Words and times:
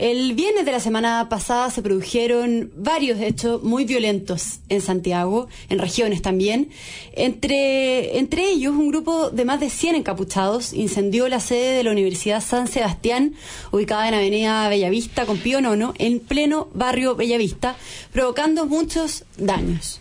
El 0.00 0.32
viernes 0.32 0.64
de 0.64 0.72
la 0.72 0.80
semana 0.80 1.28
pasada 1.28 1.70
se 1.70 1.82
produjeron 1.82 2.72
varios 2.74 3.20
hechos 3.20 3.62
muy 3.62 3.84
violentos 3.84 4.60
en 4.70 4.80
Santiago, 4.80 5.46
en 5.68 5.78
regiones 5.78 6.22
también. 6.22 6.70
Entre, 7.12 8.16
entre 8.16 8.48
ellos, 8.48 8.72
un 8.72 8.88
grupo 8.88 9.28
de 9.28 9.44
más 9.44 9.60
de 9.60 9.68
100 9.68 9.96
encapuchados 9.96 10.72
incendió 10.72 11.28
la 11.28 11.38
sede 11.38 11.76
de 11.76 11.84
la 11.84 11.90
Universidad 11.90 12.42
San 12.42 12.66
Sebastián, 12.66 13.34
ubicada 13.72 14.08
en 14.08 14.14
Avenida 14.14 14.66
Bellavista 14.70 15.26
con 15.26 15.36
Pío 15.36 15.60
Nono, 15.60 15.92
en 15.98 16.18
pleno 16.18 16.68
barrio 16.72 17.14
Bellavista, 17.14 17.76
provocando 18.10 18.64
muchos 18.64 19.24
daños. 19.36 20.00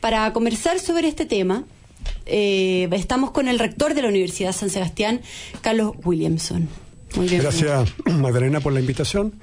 Para 0.00 0.32
conversar 0.32 0.80
sobre 0.80 1.08
este 1.08 1.26
tema, 1.26 1.64
eh, 2.24 2.88
estamos 2.92 3.32
con 3.32 3.48
el 3.48 3.58
rector 3.58 3.92
de 3.92 4.00
la 4.00 4.08
Universidad 4.08 4.52
San 4.52 4.70
Sebastián, 4.70 5.20
Carlos 5.60 5.92
Williamson. 6.06 6.85
Gracias, 7.14 7.94
Magdalena, 8.06 8.60
por 8.60 8.72
la 8.72 8.80
invitación. 8.80 9.34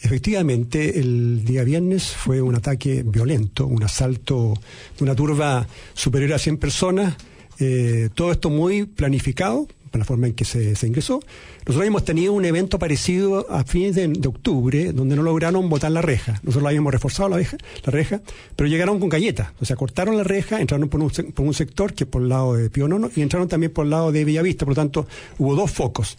Efectivamente, 0.00 1.00
el 1.00 1.44
día 1.44 1.64
viernes 1.64 2.06
fue 2.10 2.40
un 2.40 2.54
ataque 2.54 3.02
violento, 3.04 3.66
un 3.66 3.82
asalto 3.82 4.54
de 4.96 5.04
una 5.04 5.14
turba 5.14 5.66
superior 5.94 6.34
a 6.34 6.38
100 6.38 6.58
personas, 6.58 7.16
eh, 7.58 8.08
todo 8.14 8.30
esto 8.30 8.50
muy 8.50 8.84
planificado, 8.84 9.66
la 9.98 10.04
forma 10.04 10.26
en 10.26 10.34
que 10.34 10.44
se, 10.44 10.74
ingresó. 10.86 11.20
Nosotros 11.58 11.78
habíamos 11.78 12.04
tenido 12.04 12.32
un 12.32 12.44
evento 12.44 12.78
parecido 12.78 13.50
a 13.50 13.64
fines 13.64 13.94
de, 13.94 14.28
octubre, 14.28 14.92
donde 14.92 15.16
no 15.16 15.22
lograron 15.22 15.68
botar 15.68 15.90
la 15.90 16.02
reja. 16.02 16.40
Nosotros 16.42 16.68
habíamos 16.68 16.92
reforzado 16.92 17.28
la, 17.28 17.38
la 17.38 17.90
reja, 17.90 18.20
pero 18.56 18.68
llegaron 18.68 18.98
con 19.00 19.08
galletas. 19.08 19.50
O 19.60 19.64
sea, 19.64 19.76
cortaron 19.76 20.16
la 20.16 20.24
reja, 20.24 20.60
entraron 20.60 20.88
por 20.88 21.00
un, 21.00 21.54
sector, 21.54 21.94
que 21.94 22.04
es 22.04 22.10
por 22.10 22.22
el 22.22 22.28
lado 22.28 22.54
de 22.54 22.70
Pionono, 22.70 23.10
y 23.14 23.22
entraron 23.22 23.48
también 23.48 23.72
por 23.72 23.84
el 23.84 23.90
lado 23.90 24.12
de 24.12 24.24
Villavista. 24.24 24.64
Por 24.64 24.72
lo 24.72 24.82
tanto, 24.82 25.06
hubo 25.38 25.54
dos 25.54 25.70
focos. 25.70 26.18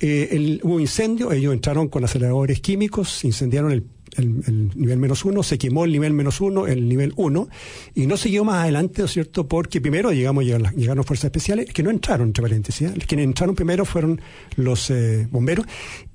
Eh, 0.00 0.58
hubo 0.62 0.80
incendio, 0.80 1.30
ellos 1.30 1.52
entraron 1.52 1.88
con 1.88 2.04
aceleradores 2.04 2.60
químicos, 2.60 3.24
incendiaron 3.24 3.72
el 3.72 3.84
el, 4.16 4.70
nivel 4.74 4.98
menos 4.98 5.24
uno, 5.24 5.42
se 5.42 5.58
quemó 5.58 5.84
el 5.84 5.92
nivel 5.92 6.12
menos 6.12 6.40
uno, 6.40 6.66
el 6.66 6.88
nivel 6.88 7.12
uno, 7.16 7.48
y 7.94 8.06
no 8.06 8.16
siguió 8.16 8.44
más 8.44 8.62
adelante, 8.62 9.02
¿no 9.02 9.06
es 9.06 9.12
cierto? 9.12 9.46
Porque 9.46 9.80
primero 9.80 10.12
llegamos, 10.12 10.44
llegaron, 10.44 10.74
llegaron 10.74 11.04
fuerzas 11.04 11.26
especiales, 11.26 11.66
que 11.72 11.82
no 11.82 11.90
entraron, 11.90 12.28
entre 12.28 12.42
paréntesis, 12.42 12.88
¿eh? 12.88 12.94
quienes 13.06 13.24
entraron 13.24 13.54
primero 13.54 13.84
fueron 13.84 14.20
los 14.56 14.90
eh, 14.90 15.26
bomberos, 15.30 15.66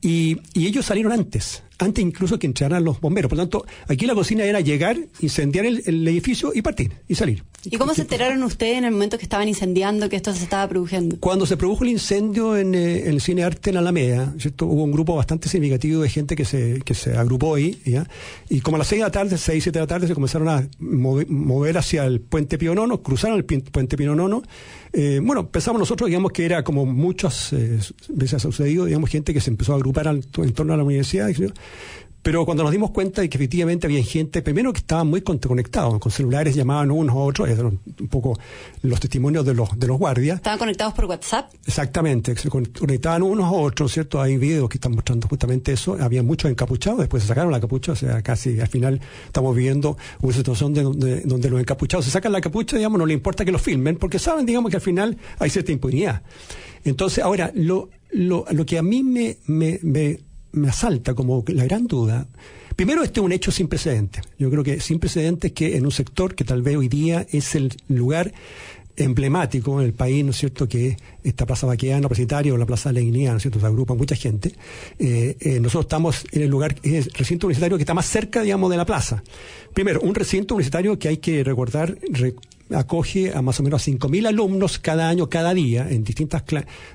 y, 0.05 0.37
y 0.53 0.67
ellos 0.67 0.85
salieron 0.85 1.11
antes 1.11 1.63
antes 1.79 2.03
incluso 2.03 2.39
que 2.39 2.47
entraran 2.47 2.83
los 2.83 2.99
bomberos. 3.01 3.29
Por 3.29 3.37
lo 3.37 3.43
tanto, 3.43 3.65
aquí 3.87 4.05
la 4.05 4.13
cocina 4.13 4.43
era 4.43 4.59
llegar, 4.59 4.97
incendiar 5.19 5.65
el, 5.65 6.07
edificio 6.07 6.51
y 6.53 6.61
partir, 6.61 6.91
y 7.07 7.15
salir. 7.15 7.43
¿Y 7.63 7.77
cómo 7.77 7.93
se 7.93 8.01
enteraron 8.01 8.43
ustedes 8.43 8.77
en 8.77 8.85
el 8.85 8.91
momento 8.91 9.17
que 9.17 9.23
estaban 9.23 9.47
incendiando 9.47 10.07
que 10.07 10.15
esto 10.15 10.33
se 10.33 10.43
estaba 10.43 10.67
produciendo? 10.67 11.17
Cuando 11.19 11.45
se 11.45 11.57
produjo 11.57 11.83
el 11.83 11.89
incendio 11.91 12.55
en, 12.57 12.75
eh, 12.75 13.09
el 13.09 13.21
Cine 13.21 13.43
Arte 13.43 13.71
en 13.71 13.77
Alameda, 13.77 14.33
¿cierto? 14.37 14.67
hubo 14.67 14.83
un 14.83 14.91
grupo 14.91 15.15
bastante 15.15 15.49
significativo 15.49 16.03
de 16.03 16.09
gente 16.09 16.35
que 16.35 16.45
se, 16.45 16.81
que 16.85 16.93
se 16.93 17.17
agrupó 17.17 17.55
ahí, 17.55 17.81
¿ya? 17.85 18.07
y 18.49 18.61
como 18.61 18.75
a 18.75 18.79
las 18.79 18.87
6 18.87 18.99
de 18.99 19.05
la 19.05 19.11
tarde, 19.11 19.37
6, 19.37 19.63
7 19.63 19.79
de 19.79 19.83
la 19.83 19.87
tarde, 19.87 20.07
se 20.07 20.13
comenzaron 20.13 20.47
a 20.47 20.67
mover, 20.79 21.77
hacia 21.77 22.05
el 22.05 22.21
puente 22.21 22.57
Pionono, 22.57 23.01
cruzaron 23.01 23.37
el 23.37 23.45
puente 23.45 23.97
Pionono, 23.97 24.43
eh, 24.97 25.19
bueno, 25.21 25.49
pensamos 25.49 25.77
nosotros, 25.77 26.07
digamos, 26.07 26.31
que 26.31 26.45
era 26.45 26.63
como 26.63 26.85
muchas 26.85 27.51
eh, 27.51 27.79
veces 28.07 28.35
ha 28.35 28.39
sucedido, 28.39 28.85
digamos, 28.85 29.09
gente 29.09 29.33
que 29.33 29.41
se 29.41 29.49
empezó 29.49 29.73
a 29.73 29.75
agrupar 29.75 30.07
en 30.07 30.53
torno 30.53 30.73
a 30.73 30.77
la 30.77 30.83
universidad, 30.83 31.27
pero 32.25 32.43
cuando 32.43 32.63
nos 32.63 32.71
dimos 32.71 32.89
cuenta 32.89 33.21
de 33.21 33.29
que 33.29 33.37
efectivamente 33.37 33.85
había 33.85 34.01
gente, 34.01 34.41
primero 34.41 34.73
que 34.73 34.79
estaban 34.79 35.05
muy 35.05 35.21
conectados, 35.21 35.99
con 35.99 36.11
celulares 36.11 36.55
llamaban 36.55 36.89
unos 36.89 37.15
a 37.15 37.19
otros, 37.19 37.47
eran 37.47 37.79
un 37.99 38.07
poco 38.07 38.35
los 38.81 38.99
testimonios 38.99 39.45
de 39.45 39.53
los, 39.53 39.77
de 39.77 39.85
los 39.85 39.99
guardias. 39.99 40.37
¿Estaban 40.37 40.57
conectados 40.57 40.95
por 40.95 41.05
WhatsApp? 41.05 41.53
Exactamente, 41.67 42.35
se 42.35 42.49
conectaban 42.49 43.21
unos 43.21 43.45
a 43.45 43.51
otros, 43.51 43.91
¿cierto? 43.91 44.19
Hay 44.19 44.37
videos 44.37 44.69
que 44.69 44.77
están 44.77 44.93
mostrando 44.93 45.27
justamente 45.27 45.71
eso. 45.71 45.97
Había 46.01 46.23
muchos 46.23 46.49
encapuchados, 46.49 46.97
después 46.97 47.21
se 47.21 47.27
sacaron 47.27 47.51
la 47.51 47.59
capucha, 47.59 47.91
o 47.91 47.95
sea, 47.95 48.19
casi 48.23 48.59
al 48.59 48.69
final 48.69 49.01
estamos 49.27 49.55
viviendo 49.55 49.95
una 50.21 50.33
situación 50.33 50.73
de 50.73 50.81
donde, 50.81 51.21
donde 51.21 51.47
los 51.51 51.59
encapuchados 51.59 52.05
se 52.05 52.11
sacan 52.11 52.31
la 52.31 52.41
capucha, 52.41 52.75
digamos, 52.75 52.97
no 52.97 53.05
le 53.05 53.13
importa 53.13 53.45
que 53.45 53.51
los 53.51 53.61
filmen, 53.61 53.97
porque 53.97 54.17
saben, 54.17 54.47
digamos, 54.47 54.71
que 54.71 54.77
al 54.77 54.81
final 54.81 55.15
hay 55.37 55.51
cierta 55.51 55.71
impunidad. 55.71 56.23
Entonces, 56.85 57.23
ahora, 57.23 57.51
lo, 57.53 57.91
lo, 58.09 58.45
lo 58.49 58.65
que 58.65 58.79
a 58.79 58.81
mí 58.81 59.03
me, 59.03 59.37
me, 59.45 59.79
me 59.83 60.17
me 60.55 60.69
asalta 60.69 61.13
como 61.13 61.43
la 61.47 61.65
gran 61.65 61.87
duda. 61.87 62.27
Primero, 62.75 63.03
este 63.03 63.19
es 63.19 63.25
un 63.25 63.31
hecho 63.31 63.51
sin 63.51 63.67
precedentes. 63.67 64.23
Yo 64.37 64.49
creo 64.49 64.63
que 64.63 64.79
sin 64.79 64.99
precedentes 64.99 65.53
que 65.53 65.77
en 65.77 65.85
un 65.85 65.91
sector 65.91 66.35
que 66.35 66.43
tal 66.43 66.61
vez 66.61 66.75
hoy 66.75 66.89
día 66.89 67.25
es 67.31 67.55
el 67.55 67.71
lugar 67.87 68.33
emblemático 68.97 69.79
en 69.79 69.85
el 69.85 69.93
país, 69.93 70.23
¿no 70.23 70.31
es 70.31 70.37
cierto?, 70.37 70.67
que 70.67 70.97
esta 71.23 71.45
Plaza 71.45 71.67
Baqueano, 71.67 72.07
Presitario, 72.07 72.53
o 72.53 72.57
la 72.57 72.65
Plaza 72.65 72.91
de 72.91 73.01
la 73.01 73.31
¿no 73.31 73.37
es 73.37 73.41
cierto?, 73.41 73.59
se 73.59 73.65
agrupa 73.65 73.93
mucha 73.93 74.15
gente. 74.15 74.53
Eh, 74.99 75.35
eh, 75.39 75.59
nosotros 75.59 75.85
estamos 75.85 76.25
en 76.31 76.43
el 76.43 76.49
lugar, 76.49 76.75
es 76.83 77.07
el 77.07 77.13
recinto 77.13 77.47
universitario 77.47 77.77
que 77.77 77.83
está 77.83 77.93
más 77.93 78.05
cerca, 78.05 78.41
digamos, 78.41 78.71
de 78.71 78.77
la 78.77 78.85
plaza. 78.85 79.23
Primero, 79.73 80.01
un 80.01 80.15
recinto 80.15 80.55
universitario 80.55 80.97
que 80.97 81.09
hay 81.09 81.17
que 81.17 81.43
recordar, 81.43 81.97
acoge 82.71 83.33
a 83.33 83.41
más 83.41 83.59
o 83.59 83.63
menos 83.63 83.87
5.000 83.87 84.27
alumnos 84.27 84.79
cada 84.79 85.09
año, 85.09 85.29
cada 85.29 85.53
día, 85.53 85.87
en 85.89 86.03
distintas, 86.03 86.43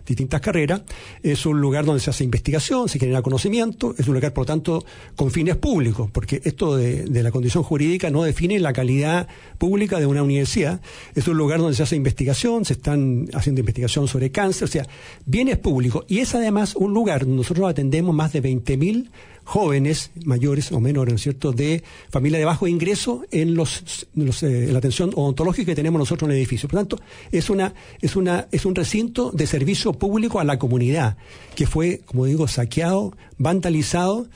distintas 0.07 0.41
carreras. 0.41 0.83
Es 1.23 1.47
un 1.47 1.61
lugar 1.61 1.85
donde 1.85 2.01
se 2.01 2.11
hace 2.11 2.25
investigación, 2.25 2.89
se 2.89 2.99
genera 2.99 3.23
conocimiento, 3.23 3.95
es 3.97 4.09
un 4.09 4.15
lugar, 4.15 4.33
por 4.33 4.43
lo 4.43 4.47
tanto, 4.47 4.85
con 5.17 5.31
fines 5.31 5.57
públicos, 5.57 6.11
porque 6.11 6.41
esto 6.45 6.77
de, 6.77 7.05
de 7.05 7.23
la 7.23 7.31
condición 7.31 7.63
jurídica 7.63 8.11
no 8.11 8.23
define 8.23 8.59
la 8.59 8.73
calidad 8.73 9.29
pública 9.59 10.01
de 10.01 10.07
una 10.07 10.23
universidad. 10.23 10.81
Es 11.15 11.29
un 11.29 11.37
lugar 11.37 11.61
donde 11.61 11.77
se 11.77 11.83
hace 11.83 11.97
investigación, 11.97 12.65
se 12.65 12.73
están 12.75 13.29
haciendo 13.35 13.61
investigación 13.61 14.09
sobre 14.09 14.33
cáncer, 14.33 14.65
o 14.65 14.71
sea, 14.71 14.87
bienes 15.27 15.59
públicos. 15.59 16.05
Y 16.09 16.19
es 16.19 16.35
además 16.35 16.75
un 16.75 16.93
lugar 16.93 17.21
donde 17.21 17.37
nosotros 17.37 17.69
atendemos 17.69 18.15
más 18.15 18.33
de 18.33 18.43
20.000 18.43 19.11
jóvenes, 19.45 20.11
mayores 20.25 20.73
o 20.73 20.81
menores, 20.81 21.13
¿no 21.13 21.17
es 21.17 21.23
cierto?, 21.23 21.53
de 21.53 21.83
familia 22.11 22.39
de 22.39 22.45
bajo 22.45 22.67
ingreso 22.67 23.23
en 23.31 23.55
los, 23.55 24.07
eh, 24.43 24.69
la 24.71 24.79
atención 24.79 25.11
odontológica 25.15 25.67
que 25.67 25.75
tenemos 25.75 25.99
nosotros 25.99 26.29
en 26.29 26.33
el 26.33 26.39
edificio. 26.39 26.69
Por 26.69 26.79
tanto, 26.79 27.01
es 27.33 27.51
una, 27.51 27.75
es 28.01 28.17
una, 28.17 28.49
es 28.53 28.65
un 28.65 28.75
recinto 28.75 29.31
de 29.33 29.47
servicio 29.47 29.93
público 29.93 30.41
a 30.41 30.45
la 30.45 30.59
comunidad, 30.59 31.17
que 31.55 31.67
fue, 31.67 32.01
como 32.07 32.27
digo, 32.27 32.49
saqueado, 32.49 33.17
vandalizado, 33.39 34.29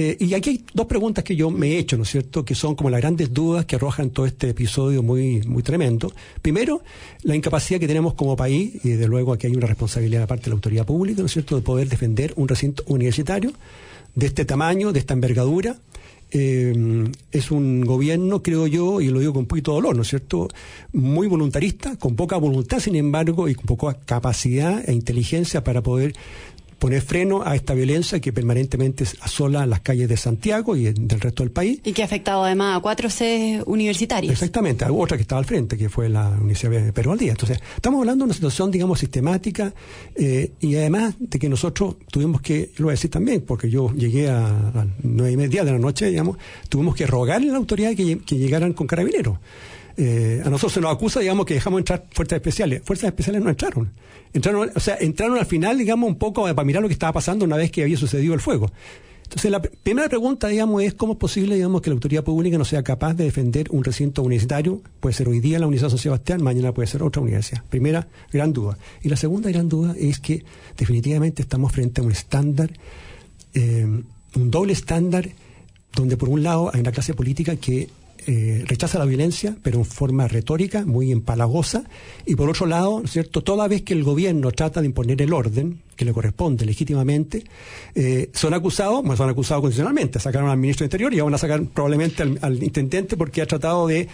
eh, 0.00 0.16
y 0.20 0.34
aquí 0.34 0.50
hay 0.50 0.64
dos 0.74 0.86
preguntas 0.86 1.24
que 1.24 1.34
yo 1.34 1.50
me 1.50 1.72
he 1.72 1.78
hecho, 1.78 1.96
¿no 1.96 2.04
es 2.04 2.10
cierto?, 2.10 2.44
que 2.44 2.54
son 2.54 2.76
como 2.76 2.88
las 2.88 3.00
grandes 3.00 3.34
dudas 3.34 3.64
que 3.64 3.74
arrojan 3.74 4.10
todo 4.10 4.26
este 4.26 4.50
episodio 4.50 5.02
muy, 5.02 5.42
muy 5.42 5.64
tremendo. 5.64 6.12
Primero, 6.40 6.82
la 7.22 7.34
incapacidad 7.34 7.80
que 7.80 7.88
tenemos 7.88 8.14
como 8.14 8.36
país, 8.36 8.76
y 8.84 8.90
desde 8.90 9.08
luego 9.08 9.32
aquí 9.32 9.48
hay 9.48 9.56
una 9.56 9.66
responsabilidad 9.66 10.22
aparte 10.22 10.44
de 10.44 10.50
la 10.50 10.54
autoridad 10.54 10.86
pública, 10.86 11.20
¿no 11.20 11.26
es 11.26 11.32
cierto?, 11.32 11.56
de 11.56 11.62
poder 11.62 11.88
defender 11.88 12.32
un 12.36 12.46
recinto 12.46 12.84
universitario 12.86 13.52
de 14.14 14.26
este 14.26 14.44
tamaño, 14.44 14.92
de 14.92 14.98
esta 15.00 15.14
envergadura. 15.14 15.76
Eh, 16.30 17.10
es 17.32 17.50
un 17.50 17.80
gobierno, 17.80 18.42
creo 18.42 18.66
yo, 18.66 19.00
y 19.00 19.08
lo 19.08 19.20
digo 19.20 19.32
con 19.32 19.46
poquito 19.46 19.72
dolor, 19.72 19.96
¿no 19.96 20.02
es 20.02 20.08
cierto?, 20.08 20.48
muy 20.92 21.26
voluntarista, 21.26 21.96
con 21.96 22.16
poca 22.16 22.36
voluntad, 22.36 22.80
sin 22.80 22.96
embargo, 22.96 23.48
y 23.48 23.54
con 23.54 23.64
poca 23.64 23.98
capacidad 24.04 24.86
e 24.86 24.92
inteligencia 24.92 25.64
para 25.64 25.82
poder 25.82 26.12
poner 26.78 27.02
freno 27.02 27.42
a 27.44 27.54
esta 27.56 27.74
violencia 27.74 28.20
que 28.20 28.32
permanentemente 28.32 29.04
asola 29.20 29.66
las 29.66 29.80
calles 29.80 30.08
de 30.08 30.16
Santiago 30.16 30.76
y 30.76 30.84
del 30.84 31.20
resto 31.20 31.42
del 31.42 31.50
país. 31.50 31.80
Y 31.84 31.92
que 31.92 32.02
ha 32.02 32.04
afectado 32.04 32.44
además 32.44 32.78
a 32.78 32.80
cuatro 32.80 33.10
sedes 33.10 33.62
universitarias. 33.66 34.32
Exactamente, 34.32 34.84
a 34.84 34.92
otra 34.92 35.16
que 35.16 35.22
estaba 35.22 35.40
al 35.40 35.44
frente, 35.44 35.76
que 35.76 35.88
fue 35.88 36.08
la 36.08 36.28
Universidad 36.30 36.70
de 36.70 36.92
Perú 36.92 37.12
al 37.12 37.18
día. 37.18 37.32
Entonces, 37.32 37.58
estamos 37.74 38.00
hablando 38.00 38.24
de 38.24 38.26
una 38.26 38.34
situación, 38.34 38.70
digamos, 38.70 38.98
sistemática 39.00 39.72
eh, 40.14 40.52
y 40.60 40.76
además 40.76 41.14
de 41.18 41.38
que 41.38 41.48
nosotros 41.48 41.96
tuvimos 42.10 42.40
que, 42.40 42.70
lo 42.76 42.86
voy 42.86 42.92
a 42.92 42.94
decir 42.94 43.10
también, 43.10 43.42
porque 43.42 43.68
yo 43.68 43.92
llegué 43.94 44.28
a, 44.28 44.72
las 44.74 44.86
nueve 45.02 45.32
y 45.32 45.36
media 45.36 45.64
de 45.64 45.72
la 45.72 45.78
noche, 45.78 46.06
digamos, 46.06 46.38
tuvimos 46.68 46.94
que 46.94 47.06
rogarle 47.06 47.48
a 47.48 47.52
la 47.52 47.58
autoridad 47.58 47.94
que, 47.94 48.18
que 48.18 48.36
llegaran 48.36 48.72
con 48.72 48.86
carabineros. 48.86 49.38
Eh, 50.00 50.40
a 50.44 50.48
nosotros 50.48 50.74
se 50.74 50.80
nos 50.80 50.94
acusa, 50.94 51.18
digamos, 51.18 51.44
que 51.44 51.54
dejamos 51.54 51.80
entrar 51.80 52.06
fuerzas 52.12 52.36
especiales. 52.36 52.82
Fuerzas 52.84 53.08
especiales 53.08 53.42
no 53.42 53.50
entraron. 53.50 53.90
Entraron, 54.32 54.70
o 54.72 54.80
sea, 54.80 54.96
entraron 55.00 55.36
al 55.36 55.46
final, 55.46 55.76
digamos, 55.76 56.08
un 56.08 56.16
poco 56.16 56.42
para 56.42 56.64
mirar 56.64 56.82
lo 56.82 56.88
que 56.88 56.92
estaba 56.92 57.12
pasando 57.12 57.44
una 57.44 57.56
vez 57.56 57.72
que 57.72 57.82
había 57.82 57.96
sucedido 57.96 58.32
el 58.32 58.40
fuego. 58.40 58.70
Entonces, 59.24 59.50
la 59.50 59.60
primera 59.60 60.08
pregunta, 60.08 60.46
digamos, 60.46 60.84
es 60.84 60.94
cómo 60.94 61.14
es 61.14 61.18
posible, 61.18 61.56
digamos, 61.56 61.82
que 61.82 61.90
la 61.90 61.94
autoridad 61.94 62.22
pública 62.22 62.56
no 62.56 62.64
sea 62.64 62.84
capaz 62.84 63.14
de 63.14 63.24
defender 63.24 63.66
un 63.70 63.82
recinto 63.82 64.22
universitario. 64.22 64.80
Puede 65.00 65.14
ser 65.14 65.28
hoy 65.28 65.40
día 65.40 65.58
la 65.58 65.66
Universidad 65.66 65.90
San 65.90 65.98
Sebastián, 65.98 66.42
mañana 66.44 66.72
puede 66.72 66.86
ser 66.86 67.02
otra 67.02 67.20
universidad. 67.20 67.64
Primera 67.68 68.06
gran 68.32 68.52
duda. 68.52 68.78
Y 69.02 69.08
la 69.08 69.16
segunda 69.16 69.50
gran 69.50 69.68
duda 69.68 69.96
es 69.98 70.20
que 70.20 70.44
definitivamente 70.76 71.42
estamos 71.42 71.72
frente 71.72 72.00
a 72.00 72.04
un 72.04 72.12
estándar, 72.12 72.70
eh, 73.52 73.84
un 73.84 74.50
doble 74.50 74.72
estándar, 74.72 75.28
donde 75.92 76.16
por 76.16 76.28
un 76.28 76.44
lado 76.44 76.70
hay 76.72 76.80
una 76.80 76.92
clase 76.92 77.14
política 77.14 77.56
que 77.56 77.88
eh, 78.26 78.64
rechaza 78.66 78.98
la 78.98 79.04
violencia, 79.04 79.56
pero 79.62 79.78
en 79.78 79.84
forma 79.84 80.28
retórica, 80.28 80.84
muy 80.84 81.12
empalagosa, 81.12 81.84
y 82.26 82.34
por 82.34 82.50
otro 82.50 82.66
lado, 82.66 83.02
¿cierto? 83.06 83.42
Toda 83.42 83.68
vez 83.68 83.82
que 83.82 83.94
el 83.94 84.04
gobierno 84.04 84.52
trata 84.52 84.80
de 84.80 84.86
imponer 84.86 85.22
el 85.22 85.32
orden, 85.32 85.80
que 85.98 86.04
le 86.04 86.12
corresponde 86.12 86.64
legítimamente, 86.64 87.42
eh, 87.94 88.30
son 88.32 88.54
acusados, 88.54 89.00
bueno, 89.00 89.16
son 89.16 89.28
acusados 89.28 89.62
constitucionalmente, 89.62 90.20
sacaron 90.20 90.48
al 90.48 90.56
ministro 90.56 90.84
de 90.84 90.86
Interior 90.86 91.12
y 91.12 91.20
van 91.20 91.34
a 91.34 91.38
sacar 91.38 91.60
probablemente 91.64 92.22
al, 92.40 92.62
intendente 92.62 93.16
porque 93.16 93.42
ha 93.42 93.46
tratado 93.46 93.88
de, 93.88 94.06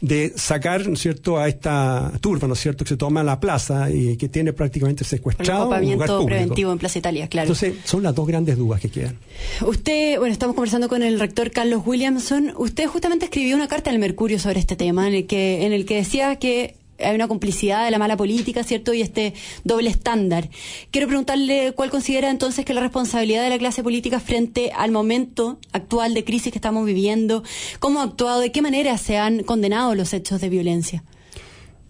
de 0.00 0.32
sacar, 0.34 0.88
¿no 0.88 0.94
es 0.94 1.00
cierto?, 1.00 1.38
a 1.38 1.46
esta 1.46 2.10
turba, 2.22 2.48
¿no 2.48 2.54
es 2.54 2.60
cierto?, 2.60 2.84
que 2.84 2.88
se 2.88 2.96
toma 2.96 3.22
la 3.22 3.38
plaza 3.38 3.90
y 3.90 4.16
que 4.16 4.30
tiene 4.30 4.54
prácticamente 4.54 5.04
secuestrado 5.04 5.68
un 5.68 5.92
lugar 5.92 6.24
preventivo 6.24 6.72
en 6.72 6.78
Plaza 6.78 6.98
Italia, 6.98 7.28
claro. 7.28 7.52
Entonces, 7.52 7.74
son 7.84 8.02
las 8.02 8.14
dos 8.14 8.26
grandes 8.26 8.56
dudas 8.56 8.80
que 8.80 8.88
quedan. 8.88 9.18
Usted, 9.66 10.18
bueno, 10.18 10.32
estamos 10.32 10.56
conversando 10.56 10.88
con 10.88 11.02
el 11.02 11.20
rector 11.20 11.50
Carlos 11.50 11.82
Williamson. 11.84 12.54
Usted 12.56 12.86
justamente 12.86 13.26
escribió 13.26 13.56
una 13.56 13.68
carta 13.68 13.90
al 13.90 13.98
Mercurio 13.98 14.38
sobre 14.38 14.60
este 14.60 14.74
tema, 14.74 15.06
en 15.06 15.14
el 15.14 15.26
que, 15.26 15.66
en 15.66 15.74
el 15.74 15.84
que 15.84 15.96
decía 15.96 16.36
que 16.36 16.76
hay 16.98 17.14
una 17.14 17.28
complicidad 17.28 17.84
de 17.84 17.90
la 17.90 17.98
mala 17.98 18.16
política, 18.16 18.64
¿cierto? 18.64 18.94
Y 18.94 19.02
este 19.02 19.34
doble 19.64 19.90
estándar. 19.90 20.48
Quiero 20.90 21.06
preguntarle 21.08 21.72
cuál 21.74 21.90
considera 21.90 22.30
entonces 22.30 22.64
que 22.64 22.74
la 22.74 22.80
responsabilidad 22.80 23.42
de 23.42 23.50
la 23.50 23.58
clase 23.58 23.82
política 23.82 24.20
frente 24.20 24.72
al 24.72 24.90
momento 24.90 25.58
actual 25.72 26.14
de 26.14 26.24
crisis 26.24 26.52
que 26.52 26.58
estamos 26.58 26.86
viviendo, 26.86 27.42
cómo 27.78 28.00
ha 28.00 28.04
actuado, 28.04 28.40
de 28.40 28.52
qué 28.52 28.62
manera 28.62 28.96
se 28.98 29.16
han 29.16 29.42
condenado 29.42 29.94
los 29.94 30.12
hechos 30.12 30.40
de 30.40 30.48
violencia. 30.48 31.04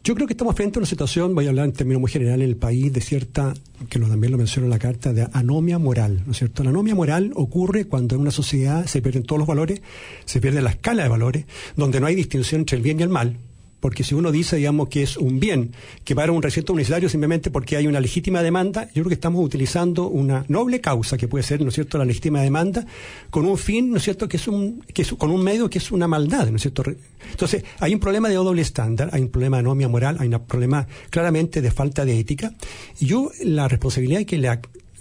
Yo 0.07 0.15
creo 0.15 0.29
que 0.29 0.35
estamos 0.35 0.55
frente 0.55 0.79
a 0.79 0.81
una 0.81 0.87
situación, 0.87 1.35
voy 1.35 1.47
a 1.47 1.49
hablar 1.49 1.65
en 1.65 1.73
términos 1.73 2.01
muy 2.01 2.09
generales, 2.09 2.45
en 2.45 2.51
el 2.51 2.57
país 2.57 2.93
de 2.93 3.01
cierta, 3.01 3.55
que 3.89 3.99
lo, 3.99 4.07
también 4.07 4.31
lo 4.31 4.39
menciona 4.39 4.67
en 4.67 4.71
la 4.71 4.79
carta, 4.79 5.13
de 5.13 5.27
anomia 5.33 5.81
moral, 5.81 6.23
¿no 6.25 6.31
es 6.31 6.39
cierto? 6.39 6.63
La 6.63 6.71
anomia 6.71 6.95
moral 6.95 7.33
ocurre 7.35 7.87
cuando 7.87 8.15
en 8.15 8.21
una 8.21 8.31
sociedad 8.31 8.87
se 8.87 9.03
pierden 9.03 9.25
todos 9.25 9.41
los 9.41 9.49
valores, 9.49 9.83
se 10.25 10.41
pierde 10.41 10.63
la 10.63 10.71
escala 10.71 11.03
de 11.03 11.09
valores, 11.09 11.47
donde 11.75 11.99
no 11.99 12.07
hay 12.07 12.15
distinción 12.15 12.61
entre 12.61 12.77
el 12.77 12.85
bien 12.85 13.01
y 13.01 13.03
el 13.03 13.09
mal, 13.09 13.37
porque 13.81 14.05
si 14.05 14.15
uno 14.15 14.33
dice, 14.33 14.57
digamos, 14.57 14.89
que 14.89 15.03
es 15.03 15.17
un 15.17 15.39
bien 15.39 15.73
que 16.05 16.15
para 16.15 16.33
un 16.33 16.43
recinto 16.43 16.73
universitario 16.73 17.09
simplemente 17.09 17.51
porque 17.51 17.77
hay 17.77 17.87
una 17.87 18.01
legítima 18.01 18.43
demanda, 18.43 18.87
yo 18.87 19.03
creo 19.03 19.09
que 19.09 19.15
estamos 19.15 19.45
utilizando 19.45 20.09
una 20.09 20.45
noble 20.49 20.81
causa 20.81 21.17
que 21.17 21.29
puede 21.29 21.45
ser, 21.45 21.61
¿no 21.61 21.69
es 21.69 21.75
cierto?, 21.75 21.99
la 21.99 22.05
legítima 22.05 22.41
demanda 22.41 22.87
con 23.31 23.45
un 23.47 23.59
fin, 23.59 23.91
¿no 23.91 23.99
es 23.99 24.03
cierto?, 24.03 24.29
que 24.29 24.39
es 24.39 24.49
un, 24.49 24.83
que 24.93 25.03
es, 25.03 25.13
con 25.13 25.31
un 25.31 25.43
medio 25.43 25.69
que 25.69 25.79
es 25.79 25.93
una 25.93 26.09
maldad, 26.09 26.49
¿no 26.51 26.57
es 26.57 26.63
cierto? 26.63 26.85
Entonces, 27.31 27.65
hay 27.79 27.95
un 27.95 28.01
problema 28.01 28.29
de 28.29 28.35
doble 28.35 28.63
estándar, 28.63 29.11
hay 29.13 29.23
un 29.23 29.29
problema 29.29 29.59
de 29.59 29.61
anomia 29.61 29.89
moral, 29.89 30.17
hay 30.21 30.29
un 30.29 30.41
problema 30.47 30.87
claramente 31.11 31.61
de 31.61 31.71
falta 31.71 32.05
de 32.05 32.19
ética. 32.19 32.55
Y 32.99 33.07
yo 33.07 33.31
la 33.45 33.69
responsabilidad 33.69 34.25
que 34.25 34.39
le, 34.39 34.49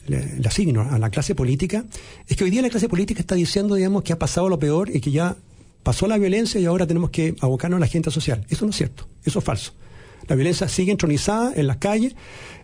le, 0.08 0.48
asigno 0.48 0.82
a 0.82 1.00
la 1.00 1.10
clase 1.10 1.36
política 1.36 1.86
es 2.28 2.36
que 2.36 2.44
hoy 2.44 2.50
día 2.50 2.62
la 2.62 2.70
clase 2.70 2.90
política 2.90 3.22
está 3.22 3.36
diciendo, 3.36 3.76
digamos, 3.76 4.04
que 4.04 4.14
ha 4.14 4.20
pasado 4.20 4.50
lo 4.50 4.60
peor 4.60 4.90
y 4.94 5.00
que 5.00 5.12
ya 5.12 5.36
pasó 5.86 6.08
la 6.08 6.18
violencia 6.18 6.60
y 6.60 6.66
ahora 6.66 6.88
tenemos 6.88 7.12
que 7.12 7.36
abocarnos 7.42 7.78
a 7.78 7.80
la 7.80 7.86
agenda 7.86 8.10
social. 8.10 8.44
Eso 8.50 8.66
no 8.66 8.72
es 8.72 8.76
cierto, 8.76 9.08
eso 9.24 9.38
es 9.38 9.46
falso. 9.46 9.72
La 10.28 10.36
violencia 10.36 10.68
sigue 10.68 10.92
entronizada 10.92 11.54
en 11.56 11.68
las 11.68 11.78
calles, 11.78 12.16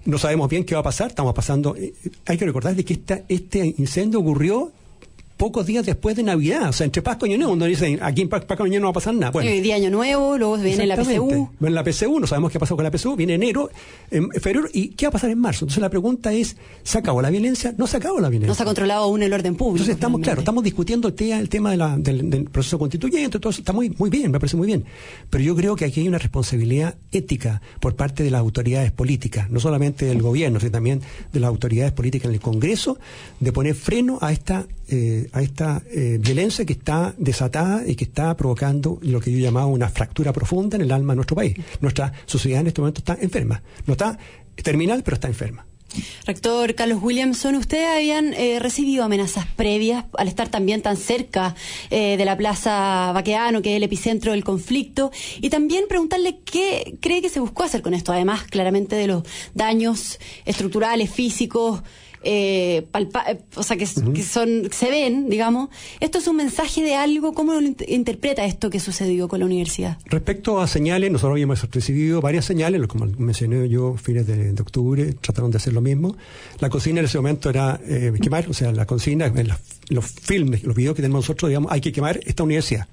no 0.06 0.18
sabemos 0.18 0.50
bien 0.50 0.66
qué 0.66 0.74
va 0.74 0.82
a 0.82 0.84
pasar, 0.84 1.12
estamos 1.12 1.36
pasando... 1.36 1.76
Eh, 1.76 1.94
hay 2.26 2.40
que 2.40 2.46
recordar 2.48 2.76
de 2.76 2.84
que 2.84 3.00
este 3.30 3.76
incendio 3.78 4.20
ocurrió 4.22 4.72
pocos 5.42 5.66
días 5.66 5.84
después 5.88 6.16
de 6.16 6.22
Navidad, 6.22 6.70
o 6.70 6.72
sea, 6.72 6.86
entre 6.86 7.02
Pascua 7.02 7.28
y 7.28 7.32
Año 7.32 7.40
Nuevo, 7.40 7.54
uno 7.54 7.66
dice, 7.66 7.98
aquí 8.00 8.22
en 8.22 8.30
Pascua 8.30 8.58
y 8.60 8.70
Año 8.70 8.80
no 8.80 8.86
va 8.86 8.92
a 8.92 8.94
pasar 8.94 9.16
nada. 9.16 9.32
Bueno, 9.32 9.50
hoy 9.50 9.60
día 9.60 9.74
Año 9.74 9.90
Nuevo, 9.90 10.38
luego 10.38 10.56
viene 10.58 10.86
la 10.86 10.96
PCU. 10.96 11.50
Bueno, 11.60 11.74
la 11.74 11.84
PCU, 11.84 12.20
no 12.20 12.28
sabemos 12.28 12.52
qué 12.52 12.60
ha 12.60 12.60
pasado 12.60 12.76
con 12.76 12.84
la 12.84 12.92
PCU, 12.92 13.16
viene 13.16 13.34
enero, 13.34 13.72
en 14.12 14.30
febrero, 14.34 14.68
¿y 14.72 14.90
qué 14.90 15.08
va 15.08 15.10
a 15.10 15.12
pasar 15.14 15.32
en 15.32 15.40
marzo? 15.40 15.66
Entonces 15.66 15.82
la 15.82 15.90
pregunta 15.90 16.32
es, 16.32 16.58
¿se 16.84 17.00
acabó 17.00 17.24
la 17.24 17.32
violencia? 17.32 17.74
No 17.76 17.88
se 17.88 17.98
acabó 17.98 18.20
la 18.20 18.30
violencia. 18.30 18.50
No 18.50 18.54
se 18.54 18.62
ha 18.62 18.66
controlado 18.68 19.06
aún 19.06 19.24
el 19.24 19.34
orden 19.34 19.56
público. 19.56 19.78
Entonces 19.78 19.96
estamos, 19.96 20.22
claro, 20.22 20.42
estamos 20.42 20.64
discutiendo 20.64 21.08
el, 21.08 21.16
tema, 21.16 21.40
el 21.40 21.50
tema 21.50 21.98
del, 21.98 22.48
proceso 22.52 22.78
constituyente, 22.78 23.40
todo 23.40 23.50
eso 23.50 23.62
está 23.62 23.74
muy, 23.74 23.90
muy 23.98 24.12
bien, 24.12 24.30
me 24.30 24.40
parece 24.40 24.58
muy 24.58 24.68
bien. 24.68 24.86
Pero 25.32 25.44
yo 25.44 25.56
creo 25.56 25.76
que 25.76 25.86
aquí 25.86 26.02
hay 26.02 26.08
una 26.08 26.20
responsabilidad 26.20 26.98
ética 27.12 27.64
por 27.80 27.96
parte 27.96 28.22
de 28.22 28.30
las 28.30 28.42
autoridades 28.42 28.92
políticas, 28.92 29.50
no 29.50 29.60
solamente 29.60 30.06
del 30.06 30.22
gobierno, 30.22 30.60
sino 30.60 30.72
también 30.72 31.02
de 31.34 31.40
las 31.40 31.48
autoridades 31.48 31.94
políticas 31.94 32.30
en 32.30 32.36
el 32.36 32.42
Congreso, 32.42 33.00
de 33.40 33.52
poner 33.52 33.74
freno 33.74 34.20
a 34.22 34.32
esta, 34.32 34.68
eh, 34.88 35.30
a 35.31 35.42
esta 35.42 35.81
eh, 35.89 36.18
violencia 36.19 36.66
que 36.66 36.74
está 36.74 37.13
desatada 37.18 37.88
y 37.88 37.95
que 37.95 38.06
está 38.06 38.36
provocando 38.36 39.00
lo 39.01 39.19
que 39.19 39.31
yo 39.31 39.38
llamaba 39.39 39.66
una 39.68 39.89
fractura 39.89 40.33
profunda 40.33 40.75
en 40.75 40.83
el 40.83 40.92
alma 40.92 41.13
de 41.13 41.18
nuestro 41.18 41.36
país. 41.36 41.56
Nuestra 41.80 42.12
sociedad 42.25 42.62
en 42.62 42.68
este 42.68 42.81
momento 42.81 43.00
está 43.00 43.18
enferma. 43.22 43.62
No 43.86 43.94
está 43.94 44.18
terminal, 44.56 45.04
pero 45.04 45.16
está 45.16 45.28
enferma. 45.28 45.66
Rector 46.25 46.74
Carlos 46.75 47.00
Williamson, 47.01 47.56
ustedes 47.56 47.88
habían 47.88 48.33
eh, 48.33 48.60
recibido 48.60 49.04
amenazas 49.04 49.45
previas 49.45 50.06
al 50.18 50.28
estar 50.28 50.50
también 50.50 50.81
tan 50.81 50.98
cerca 50.98 51.56
eh, 51.89 52.16
de 52.18 52.25
la 52.25 52.38
Plaza 52.38 53.12
Baqueano, 53.13 53.62
que 53.62 53.72
es 53.72 53.77
el 53.77 53.84
epicentro 53.84 54.31
del 54.31 54.44
conflicto, 54.44 55.12
y 55.42 55.50
también 55.50 55.86
preguntarle 55.89 56.39
qué 56.39 56.98
cree 57.01 57.22
que 57.22 57.30
se 57.30 57.39
buscó 57.39 57.63
hacer 57.63 57.81
con 57.81 57.94
esto, 57.94 58.13
además 58.13 58.44
claramente 58.44 58.95
de 58.95 59.07
los 59.07 59.24
daños 59.54 60.19
estructurales, 60.45 61.10
físicos, 61.10 61.81
eh, 62.24 62.86
eh, 62.94 63.40
o 63.56 63.64
sea, 63.64 63.78
que, 63.78 63.86
son, 63.86 64.70
se 64.72 64.90
ven, 64.90 65.30
digamos. 65.30 65.70
¿Esto 66.00 66.20
es 66.20 66.28
un 66.28 66.36
mensaje 66.36 66.82
de 66.84 66.96
algo? 66.96 67.34
¿Cómo 67.34 67.54
lo 67.54 67.62
interpreta 67.88 68.46
esto 68.46 68.70
que 68.70 68.80
sucedió 68.80 69.28
con 69.28 69.40
la 69.40 69.46
universidad? 69.46 69.98
Respecto 70.06 70.60
a 70.60 70.68
señales, 70.68 71.12
nosotros 71.12 71.34
habíamos 71.34 71.64
recibido 71.72 72.22
varias 72.22 72.46
señales, 72.46 72.86
como 72.88 73.06
mencioné 73.18 73.68
yo, 73.70 73.96
fines 73.98 74.28
de, 74.28 74.52
octubre, 74.62 75.14
trataron 75.14 75.52
de 75.52 75.58
hacer 75.58 75.74
lo 75.74 75.82
mismo. 75.82 76.16
La 76.60 76.70
cocina 76.70 77.00
en 77.00 77.06
ese 77.06 77.18
momento 77.18 77.50
era 77.50 77.80
eh, 77.86 78.14
quemar, 78.22 78.48
o 78.50 78.54
sea, 78.54 78.72
la 78.72 78.86
cocina, 78.86 79.26
en 79.26 79.50
los 79.90 80.06
filmes, 80.06 80.64
los 80.64 80.76
videos 80.76 80.96
que 80.96 81.02
tenemos 81.02 81.24
nosotros, 81.24 81.50
digamos, 81.50 81.72
hay 81.72 81.82
que 81.82 81.92
quemar 81.92 82.20
esta 82.24 82.44
universidad. 82.44 82.88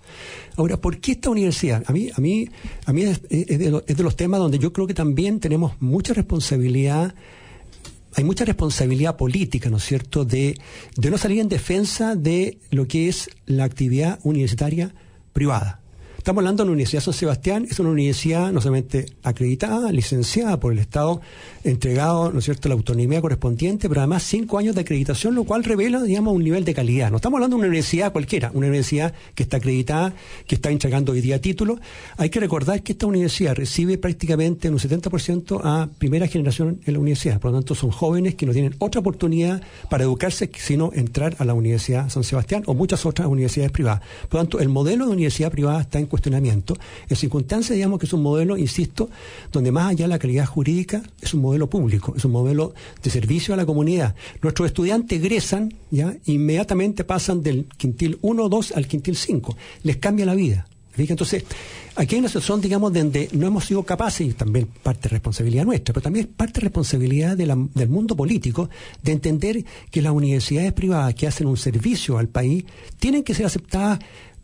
Ahora, 0.56 0.78
¿por 0.78 0.98
qué 0.98 1.12
esta 1.12 1.30
universidad? 1.30 1.84
A 1.86 1.92
mí, 1.92 2.08
a 2.14 2.20
mí, 2.20 2.48
a 2.86 2.92
mí 2.92 3.02
es, 3.02 3.20
es 3.30 3.58
de 3.58 4.02
los 4.02 4.16
temas 4.16 4.40
donde 4.40 4.58
yo 4.58 4.72
creo 4.72 4.86
que 4.86 4.94
también 4.94 5.38
tenemos 5.38 5.80
mucha 5.80 6.14
responsabilidad 6.14 7.14
hay 8.14 8.24
mucha 8.24 8.44
responsabilidad 8.44 9.16
política, 9.16 9.70
¿no 9.70 9.76
es 9.76 9.84
cierto?, 9.84 10.24
de, 10.24 10.58
de 10.96 11.10
no 11.10 11.18
salir 11.18 11.40
en 11.40 11.48
defensa 11.48 12.16
de 12.16 12.58
lo 12.70 12.88
que 12.88 13.08
es 13.08 13.30
la 13.46 13.64
actividad 13.64 14.18
universitaria 14.22 14.94
privada. 15.32 15.80
Estamos 16.28 16.42
hablando 16.42 16.62
de 16.62 16.66
la 16.66 16.72
Universidad 16.72 17.02
San 17.02 17.14
Sebastián, 17.14 17.66
es 17.70 17.80
una 17.80 17.88
universidad 17.88 18.52
no 18.52 18.60
solamente 18.60 19.06
acreditada, 19.22 19.90
licenciada 19.90 20.60
por 20.60 20.74
el 20.74 20.78
Estado, 20.78 21.22
entregado, 21.64 22.30
¿no 22.30 22.40
es 22.40 22.44
cierto?, 22.44 22.68
la 22.68 22.74
autonomía 22.74 23.22
correspondiente, 23.22 23.88
pero 23.88 24.02
además 24.02 24.24
cinco 24.24 24.58
años 24.58 24.74
de 24.74 24.82
acreditación, 24.82 25.34
lo 25.34 25.44
cual 25.44 25.64
revela, 25.64 26.02
digamos, 26.02 26.34
un 26.34 26.44
nivel 26.44 26.66
de 26.66 26.74
calidad. 26.74 27.10
No 27.10 27.16
estamos 27.16 27.38
hablando 27.38 27.56
de 27.56 27.60
una 27.60 27.68
universidad 27.68 28.12
cualquiera, 28.12 28.50
una 28.52 28.66
universidad 28.66 29.14
que 29.34 29.42
está 29.42 29.56
acreditada, 29.56 30.12
que 30.46 30.56
está 30.56 30.70
entregando 30.70 31.12
hoy 31.12 31.22
día 31.22 31.40
títulos. 31.40 31.80
Hay 32.18 32.28
que 32.28 32.40
recordar 32.40 32.82
que 32.82 32.92
esta 32.92 33.06
universidad 33.06 33.54
recibe 33.54 33.96
prácticamente 33.96 34.68
un 34.68 34.76
70% 34.76 35.62
a 35.64 35.88
primera 35.96 36.26
generación 36.26 36.78
en 36.84 36.92
la 36.92 37.00
universidad. 37.00 37.40
Por 37.40 37.52
lo 37.52 37.56
tanto, 37.56 37.74
son 37.74 37.90
jóvenes 37.90 38.34
que 38.34 38.44
no 38.44 38.52
tienen 38.52 38.74
otra 38.80 39.00
oportunidad 39.00 39.62
para 39.88 40.04
educarse 40.04 40.50
sino 40.58 40.90
entrar 40.92 41.36
a 41.38 41.46
la 41.46 41.54
Universidad 41.54 42.10
San 42.10 42.22
Sebastián 42.22 42.64
o 42.66 42.74
muchas 42.74 43.06
otras 43.06 43.28
universidades 43.28 43.72
privadas. 43.72 44.02
Por 44.28 44.34
lo 44.34 44.40
tanto, 44.40 44.60
el 44.60 44.68
modelo 44.68 45.06
de 45.06 45.12
universidad 45.12 45.50
privada 45.50 45.80
está 45.80 45.98
en 45.98 46.04
cuestionamiento. 46.18 46.74
En 47.08 47.16
circunstancias, 47.16 47.74
digamos 47.76 47.98
que 47.98 48.06
es 48.06 48.12
un 48.12 48.22
modelo, 48.22 48.56
insisto, 48.56 49.08
donde 49.52 49.70
más 49.70 49.90
allá 49.90 50.04
de 50.04 50.08
la 50.08 50.18
calidad 50.18 50.46
jurídica, 50.46 51.02
es 51.20 51.32
un 51.32 51.40
modelo 51.42 51.70
público, 51.70 52.14
es 52.16 52.24
un 52.24 52.32
modelo 52.32 52.74
de 53.02 53.10
servicio 53.10 53.54
a 53.54 53.56
la 53.56 53.64
comunidad. 53.64 54.14
Nuestros 54.42 54.66
estudiantes 54.66 55.18
egresan, 55.18 55.72
ya, 55.90 56.16
inmediatamente 56.26 57.04
pasan 57.04 57.42
del 57.42 57.66
quintil 57.76 58.18
1, 58.20 58.48
2 58.48 58.72
al 58.72 58.86
quintil 58.86 59.16
5. 59.16 59.56
Les 59.84 59.96
cambia 59.98 60.26
la 60.26 60.34
vida. 60.34 60.66
Entonces, 60.96 61.44
aquí 61.94 62.16
hay 62.16 62.18
una 62.18 62.28
situación, 62.28 62.60
digamos, 62.60 62.92
donde 62.92 63.28
no 63.32 63.46
hemos 63.46 63.64
sido 63.64 63.84
capaces, 63.84 64.26
y 64.26 64.32
también 64.32 64.66
parte 64.82 65.02
de 65.02 65.10
responsabilidad 65.10 65.64
nuestra, 65.64 65.92
pero 65.94 66.02
también 66.02 66.26
parte 66.26 66.54
de 66.54 66.64
responsabilidad 66.64 67.36
del 67.36 67.88
mundo 67.88 68.16
político, 68.16 68.68
de 69.00 69.12
entender 69.12 69.64
que 69.92 70.02
las 70.02 70.12
universidades 70.12 70.72
privadas 70.72 71.14
que 71.14 71.28
hacen 71.28 71.46
un 71.46 71.56
servicio 71.56 72.18
al 72.18 72.26
país 72.26 72.64
tienen 72.98 73.22
que 73.22 73.32
ser 73.32 73.46
aceptadas 73.46 74.00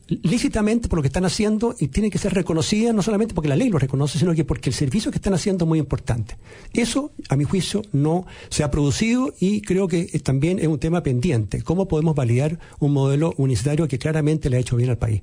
lícitamente 0.08 0.88
por 0.88 0.98
lo 0.98 1.02
que 1.02 1.08
están 1.08 1.24
haciendo 1.24 1.74
y 1.78 1.88
tienen 1.88 2.10
que 2.10 2.18
ser 2.18 2.34
reconocidas 2.34 2.94
no 2.94 3.02
solamente 3.02 3.34
porque 3.34 3.48
la 3.48 3.56
ley 3.56 3.70
lo 3.70 3.78
reconoce, 3.78 4.18
sino 4.18 4.34
que 4.34 4.44
porque 4.44 4.70
el 4.70 4.74
servicio 4.74 5.10
que 5.10 5.18
están 5.18 5.34
haciendo 5.34 5.64
es 5.64 5.68
muy 5.68 5.78
importante. 5.78 6.36
Eso, 6.72 7.12
a 7.28 7.36
mi 7.36 7.44
juicio, 7.44 7.82
no 7.92 8.26
se 8.50 8.64
ha 8.64 8.70
producido 8.70 9.32
y 9.40 9.62
creo 9.62 9.88
que 9.88 10.04
también 10.20 10.58
es 10.58 10.66
un 10.66 10.78
tema 10.78 11.02
pendiente. 11.02 11.62
¿Cómo 11.62 11.88
podemos 11.88 12.14
validar 12.14 12.58
un 12.78 12.92
modelo 12.92 13.34
universitario 13.36 13.88
que 13.88 13.98
claramente 13.98 14.50
le 14.50 14.56
ha 14.56 14.60
hecho 14.60 14.76
bien 14.76 14.90
al 14.90 14.98
país? 14.98 15.22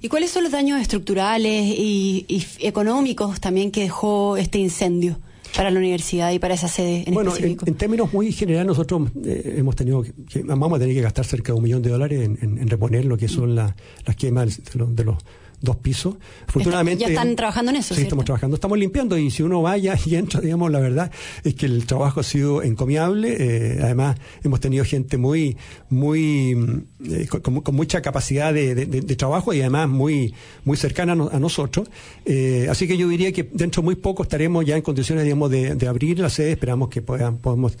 ¿Y 0.00 0.08
cuáles 0.08 0.30
son 0.30 0.44
los 0.44 0.52
daños 0.52 0.80
estructurales 0.80 1.66
y, 1.66 2.24
y 2.28 2.46
económicos 2.60 3.40
también 3.40 3.70
que 3.70 3.82
dejó 3.82 4.36
este 4.36 4.58
incendio? 4.58 5.18
Para 5.58 5.72
la 5.72 5.80
universidad 5.80 6.30
y 6.30 6.38
para 6.38 6.54
esa 6.54 6.68
sede 6.68 7.02
en 7.04 7.14
bueno, 7.14 7.32
En, 7.36 7.56
términos 7.74 8.12
muy 8.12 8.30
generales, 8.30 8.68
nosotros 8.68 9.10
eh, 9.24 9.56
hemos 9.56 9.74
tenido 9.74 10.04
que, 10.04 10.12
vamos 10.44 10.76
a 10.76 10.78
tener 10.78 10.94
que 10.94 11.00
gastar 11.00 11.24
cerca 11.24 11.52
de 11.52 11.58
un 11.58 11.64
millón 11.64 11.82
de 11.82 11.90
dólares 11.90 12.30
en, 12.40 12.68
reponer 12.68 13.04
lo 13.04 13.16
que 13.16 13.26
son 13.26 13.56
las 13.56 13.74
quemas 14.16 14.60
de 14.72 15.04
los, 15.04 15.18
dos 15.60 15.76
pisos. 15.76 16.16
Afortunadamente. 16.46 17.02
Ya 17.02 17.08
están 17.08 17.34
trabajando 17.36 17.70
en 17.70 17.78
eso. 17.78 17.94
Sí, 17.94 18.02
estamos 18.02 18.24
trabajando, 18.24 18.54
estamos 18.54 18.78
limpiando 18.78 19.18
y 19.18 19.30
si 19.30 19.42
uno 19.42 19.62
vaya 19.62 19.96
y 20.04 20.14
entra, 20.14 20.40
digamos, 20.40 20.70
la 20.70 20.80
verdad 20.80 21.10
es 21.44 21.54
que 21.54 21.66
el 21.66 21.86
trabajo 21.86 22.20
ha 22.20 22.22
sido 22.22 22.62
encomiable. 22.62 23.36
Eh, 23.38 23.78
además, 23.82 24.16
hemos 24.42 24.60
tenido 24.60 24.84
gente 24.84 25.18
muy, 25.18 25.56
muy, 25.90 26.84
eh, 27.04 27.26
con, 27.26 27.74
mucha 27.74 28.00
capacidad 28.02 28.52
de, 28.52 28.76
trabajo 29.16 29.52
y 29.52 29.60
además 29.60 29.88
muy, 29.88 30.34
muy 30.64 30.76
cercana 30.76 31.12
a, 31.12 31.38
nosotros. 31.38 31.88
Eh, 32.24 32.68
así 32.70 32.86
que 32.86 32.96
yo 32.96 33.08
diría 33.08 33.32
que 33.32 33.48
dentro 33.52 33.82
de 33.82 33.86
muy 33.86 33.96
poco 33.96 34.22
estaremos 34.22 34.64
ya 34.64 34.76
en 34.76 34.82
condiciones, 34.82 35.24
digamos, 35.24 35.50
de, 35.50 35.88
abrir 35.88 36.20
la 36.20 36.30
sede. 36.30 36.52
Esperamos 36.52 36.88
que 36.88 37.02
puedan, 37.02 37.38
podamos 37.38 37.76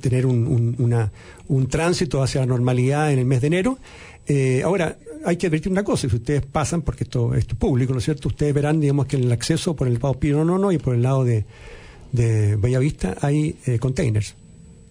tener 0.00 0.26
un, 0.26 0.74
una, 0.78 1.12
un 1.48 1.68
tránsito 1.68 2.22
hacia 2.22 2.40
la 2.40 2.46
normalidad 2.46 3.12
en 3.12 3.18
el 3.18 3.24
mes 3.24 3.40
de 3.40 3.46
enero. 3.46 3.78
ahora, 4.64 4.96
hay 5.24 5.36
que 5.36 5.46
advertir 5.46 5.72
una 5.72 5.84
cosa, 5.84 6.08
si 6.08 6.16
ustedes 6.16 6.44
pasan, 6.44 6.82
porque 6.82 7.04
esto, 7.04 7.34
es 7.34 7.44
público, 7.46 7.92
¿no 7.92 7.98
es 7.98 8.04
cierto? 8.04 8.28
Ustedes 8.28 8.54
verán, 8.54 8.80
digamos, 8.80 9.06
que 9.06 9.16
en 9.16 9.24
el 9.24 9.32
acceso 9.32 9.74
por 9.74 9.88
el 9.88 9.94
lado 9.94 10.14
Pino 10.14 10.44
no, 10.44 10.58
no, 10.58 10.72
y 10.72 10.78
por 10.78 10.94
el 10.94 11.02
lado 11.02 11.24
de, 11.24 11.44
de 12.12 12.56
Bellavista 12.56 13.16
hay 13.20 13.56
eh, 13.66 13.78
containers. 13.78 14.34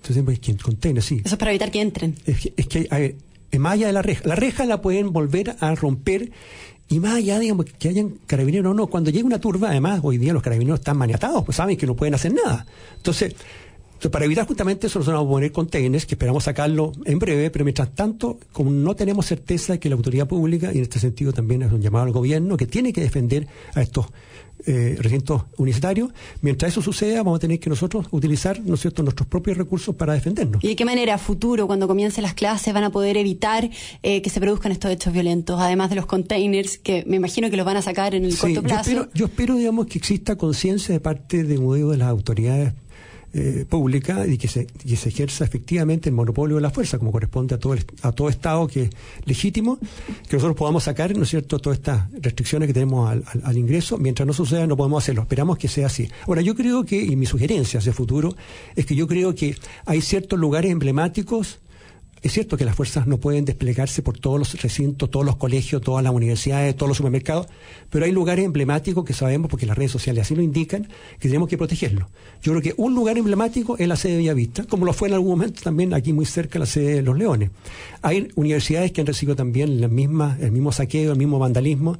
Entonces, 0.01 0.23
pues, 0.23 0.39
containers, 0.61 1.05
sí. 1.05 1.21
Eso 1.23 1.35
es 1.35 1.39
para 1.39 1.51
evitar 1.51 1.71
que 1.71 1.81
entren. 1.81 2.15
Es 2.25 2.67
que, 2.67 2.87
hay, 2.89 3.15
más 3.57 3.73
allá 3.73 3.87
de 3.87 3.93
la 3.93 4.01
reja. 4.01 4.27
La 4.27 4.35
reja 4.35 4.65
la 4.65 4.81
pueden 4.81 5.13
volver 5.13 5.55
a 5.59 5.75
romper 5.75 6.31
y 6.89 6.99
más 6.99 7.15
allá, 7.15 7.39
digamos, 7.39 7.65
que 7.65 7.89
hayan 7.89 8.15
carabineros 8.27 8.71
o 8.71 8.73
no, 8.73 8.87
cuando 8.87 9.09
llega 9.09 9.25
una 9.25 9.39
turba, 9.39 9.69
además, 9.69 10.01
hoy 10.03 10.17
día 10.17 10.33
los 10.33 10.43
carabineros 10.43 10.79
están 10.79 10.97
maniatados, 10.97 11.45
pues 11.45 11.55
saben 11.55 11.77
que 11.77 11.87
no 11.87 11.95
pueden 11.95 12.15
hacer 12.15 12.33
nada. 12.33 12.65
Entonces, 12.97 13.35
para 14.11 14.25
evitar 14.25 14.47
justamente 14.47 14.87
eso, 14.87 14.99
nosotros 14.99 15.19
vamos 15.19 15.31
a 15.31 15.35
poner 15.35 15.51
containers, 15.51 16.05
que 16.05 16.15
esperamos 16.15 16.43
sacarlo 16.43 16.91
en 17.05 17.19
breve, 17.19 17.49
pero 17.49 17.65
mientras 17.65 17.93
tanto, 17.93 18.39
como 18.51 18.71
no 18.71 18.95
tenemos 18.95 19.25
certeza 19.25 19.73
de 19.73 19.79
que 19.79 19.89
la 19.89 19.95
autoridad 19.95 20.27
pública, 20.27 20.71
y 20.73 20.77
en 20.77 20.83
este 20.83 20.99
sentido 20.99 21.33
también 21.33 21.61
es 21.63 21.71
un 21.71 21.81
llamado 21.81 22.05
al 22.05 22.11
gobierno, 22.11 22.57
que 22.57 22.67
tiene 22.67 22.93
que 22.93 23.01
defender 23.01 23.47
a 23.73 23.81
estos 23.81 24.07
eh, 24.65 24.95
recintos 24.97 25.43
universitarios, 25.57 26.11
mientras 26.41 26.71
eso 26.71 26.81
suceda, 26.81 27.17
vamos 27.17 27.35
a 27.37 27.39
tener 27.39 27.59
que 27.59 27.69
nosotros 27.69 28.07
utilizar 28.11 28.61
¿no 28.61 28.75
es 28.75 28.81
cierto? 28.81 29.03
nuestros 29.03 29.27
propios 29.27 29.57
recursos 29.57 29.93
para 29.93 30.13
defendernos. 30.13 30.63
¿Y 30.63 30.69
de 30.69 30.75
qué 30.77 30.85
manera, 30.85 31.15
a 31.15 31.17
futuro, 31.17 31.67
cuando 31.67 31.85
comiencen 31.85 32.23
las 32.23 32.33
clases, 32.33 32.73
van 32.73 32.85
a 32.85 32.89
poder 32.89 33.17
evitar 33.17 33.69
eh, 34.03 34.21
que 34.21 34.29
se 34.29 34.39
produzcan 34.39 34.71
estos 34.71 34.89
hechos 34.91 35.11
violentos, 35.11 35.59
además 35.59 35.89
de 35.89 35.97
los 35.97 36.05
containers, 36.05 36.77
que 36.77 37.03
me 37.07 37.17
imagino 37.17 37.49
que 37.49 37.57
los 37.57 37.65
van 37.65 37.75
a 37.75 37.81
sacar 37.81 38.15
en 38.15 38.23
el 38.23 38.37
corto 38.37 38.63
plazo? 38.63 38.89
Yo 38.89 39.01
espero, 39.01 39.13
yo 39.13 39.25
espero, 39.25 39.55
digamos, 39.55 39.87
que 39.87 39.97
exista 39.97 40.37
conciencia 40.37 40.93
de 40.93 41.01
parte 41.01 41.43
de, 41.43 41.57
de 41.57 41.97
las 41.97 42.07
autoridades 42.07 42.73
eh, 43.33 43.65
pública 43.67 44.27
y 44.27 44.37
que 44.37 44.47
se, 44.47 44.67
ejerza 44.85 45.43
efectivamente 45.43 46.09
el 46.09 46.15
monopolio 46.15 46.57
de 46.57 46.61
la 46.61 46.69
fuerza, 46.69 46.99
como 46.99 47.11
corresponde 47.11 47.55
a 47.55 47.57
todo, 47.57 47.75
a 48.03 48.11
todo 48.11 48.29
Estado 48.29 48.67
que 48.67 48.83
es 48.83 48.89
legítimo, 49.25 49.79
que 50.29 50.35
nosotros 50.37 50.55
podamos 50.55 50.83
sacar, 50.83 51.17
¿no 51.17 51.25
cierto?, 51.25 51.57
todas 51.59 51.79
estas 51.79 52.11
restricciones 52.21 52.67
que 52.67 52.73
tenemos 52.73 53.09
al, 53.09 53.23
al, 53.43 53.57
ingreso. 53.57 53.97
Mientras 53.97 54.27
no 54.27 54.33
suceda, 54.33 54.67
no 54.67 54.77
podemos 54.77 55.03
hacerlo. 55.03 55.23
Esperamos 55.23 55.57
que 55.57 55.67
sea 55.67 55.87
así. 55.87 56.07
Ahora, 56.27 56.41
yo 56.41 56.55
creo 56.55 56.85
que, 56.85 57.01
y 57.01 57.15
mi 57.15 57.25
sugerencia 57.25 57.79
hacia 57.79 57.89
el 57.89 57.95
futuro, 57.95 58.35
es 58.75 58.85
que 58.85 58.95
yo 58.95 59.07
creo 59.07 59.33
que 59.33 59.57
hay 59.85 60.01
ciertos 60.01 60.37
lugares 60.39 60.71
emblemáticos 60.71 61.59
es 62.23 62.31
cierto 62.31 62.55
que 62.55 62.63
las 62.63 62.75
fuerzas 62.75 63.05
no 63.05 63.19
pueden 63.19 63.43
desplegarse 63.43 64.01
por 64.01 64.17
todos 64.17 64.39
los 64.39 64.61
recintos, 64.61 65.11
todos 65.11 65.25
los 65.25 65.35
colegios, 65.35 65.81
todas 65.81 66.03
las 66.03 66.13
universidades, 66.13 66.73
todos 66.75 66.87
los 66.87 66.97
supermercados, 66.97 67.47
pero 67.89 68.05
hay 68.05 68.13
lugares 68.13 68.45
emblemáticos 68.45 69.03
que 69.03 69.13
sabemos, 69.13 69.49
porque 69.49 69.65
las 69.65 69.77
redes 69.77 69.91
sociales 69.91 70.23
así 70.23 70.33
lo 70.33 70.41
indican, 70.41 70.87
que 71.19 71.27
tenemos 71.27 71.49
que 71.49 71.57
protegerlos. 71.57 72.07
Yo 72.41 72.53
creo 72.53 72.61
que 72.61 72.73
un 72.77 72.95
lugar 72.95 73.17
emblemático 73.17 73.77
es 73.77 73.87
la 73.89 73.97
sede 73.97 74.13
de 74.13 74.17
Villavista, 74.19 74.63
como 74.63 74.85
lo 74.85 74.93
fue 74.93 75.09
en 75.09 75.15
algún 75.15 75.31
momento 75.31 75.61
también 75.61 75.93
aquí 75.93 76.13
muy 76.13 76.25
cerca 76.25 76.59
la 76.59 76.65
sede 76.65 76.95
de 76.95 77.01
Los 77.01 77.17
Leones. 77.17 77.51
Hay 78.01 78.29
universidades 78.35 78.93
que 78.93 79.01
han 79.01 79.07
recibido 79.07 79.35
también 79.35 79.81
la 79.81 79.89
misma, 79.89 80.37
el 80.39 80.53
mismo 80.53 80.71
saqueo, 80.71 81.11
el 81.11 81.17
mismo 81.17 81.39
vandalismo 81.39 81.99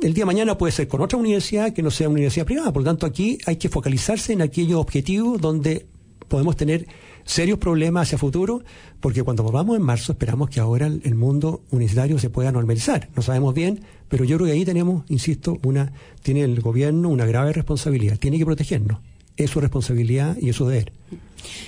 el 0.00 0.14
día 0.14 0.22
de 0.22 0.26
mañana 0.26 0.56
puede 0.56 0.72
ser 0.72 0.88
con 0.88 1.00
otra 1.00 1.18
universidad 1.18 1.72
que 1.72 1.82
no 1.82 1.90
sea 1.90 2.08
una 2.08 2.14
universidad 2.14 2.46
privada. 2.46 2.72
Por 2.72 2.82
lo 2.82 2.86
tanto, 2.86 3.04
aquí 3.04 3.38
hay 3.46 3.56
que 3.56 3.68
focalizarse 3.68 4.32
en 4.32 4.42
aquellos 4.42 4.80
objetivos 4.80 5.40
donde 5.40 5.86
podemos 6.28 6.56
tener 6.56 6.86
serios 7.24 7.58
problemas 7.58 8.08
hacia 8.08 8.18
futuro, 8.18 8.62
porque 9.00 9.22
cuando 9.22 9.42
volvamos 9.42 9.76
en 9.76 9.82
marzo 9.82 10.12
esperamos 10.12 10.50
que 10.50 10.60
ahora 10.60 10.86
el, 10.86 11.14
mundo 11.14 11.62
universitario 11.70 12.18
se 12.18 12.30
pueda 12.30 12.52
normalizar. 12.52 13.08
No 13.16 13.22
sabemos 13.22 13.54
bien, 13.54 13.80
pero 14.08 14.24
yo 14.24 14.36
creo 14.36 14.46
que 14.46 14.52
ahí 14.52 14.64
tenemos, 14.64 15.04
insisto, 15.08 15.58
una 15.64 15.92
tiene 16.22 16.42
el 16.42 16.60
gobierno 16.60 17.08
una 17.08 17.26
grave 17.26 17.52
responsabilidad. 17.52 18.18
Tiene 18.18 18.38
que 18.38 18.44
protegernos. 18.44 18.98
Es 19.36 19.50
su 19.50 19.60
responsabilidad 19.60 20.36
y 20.40 20.50
es 20.50 20.56
su 20.56 20.66
deber. 20.66 20.92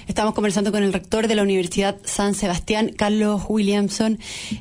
Estamos 0.07 0.35
conversando 0.35 0.71
con 0.71 0.83
el 0.83 0.93
rector 0.93 1.29
de 1.29 1.35
la 1.35 1.43
Universidad 1.43 1.97
San 2.05 2.35
Sebastián, 2.35 2.93
Carlos 2.97 3.43
Williamson. 3.49 4.19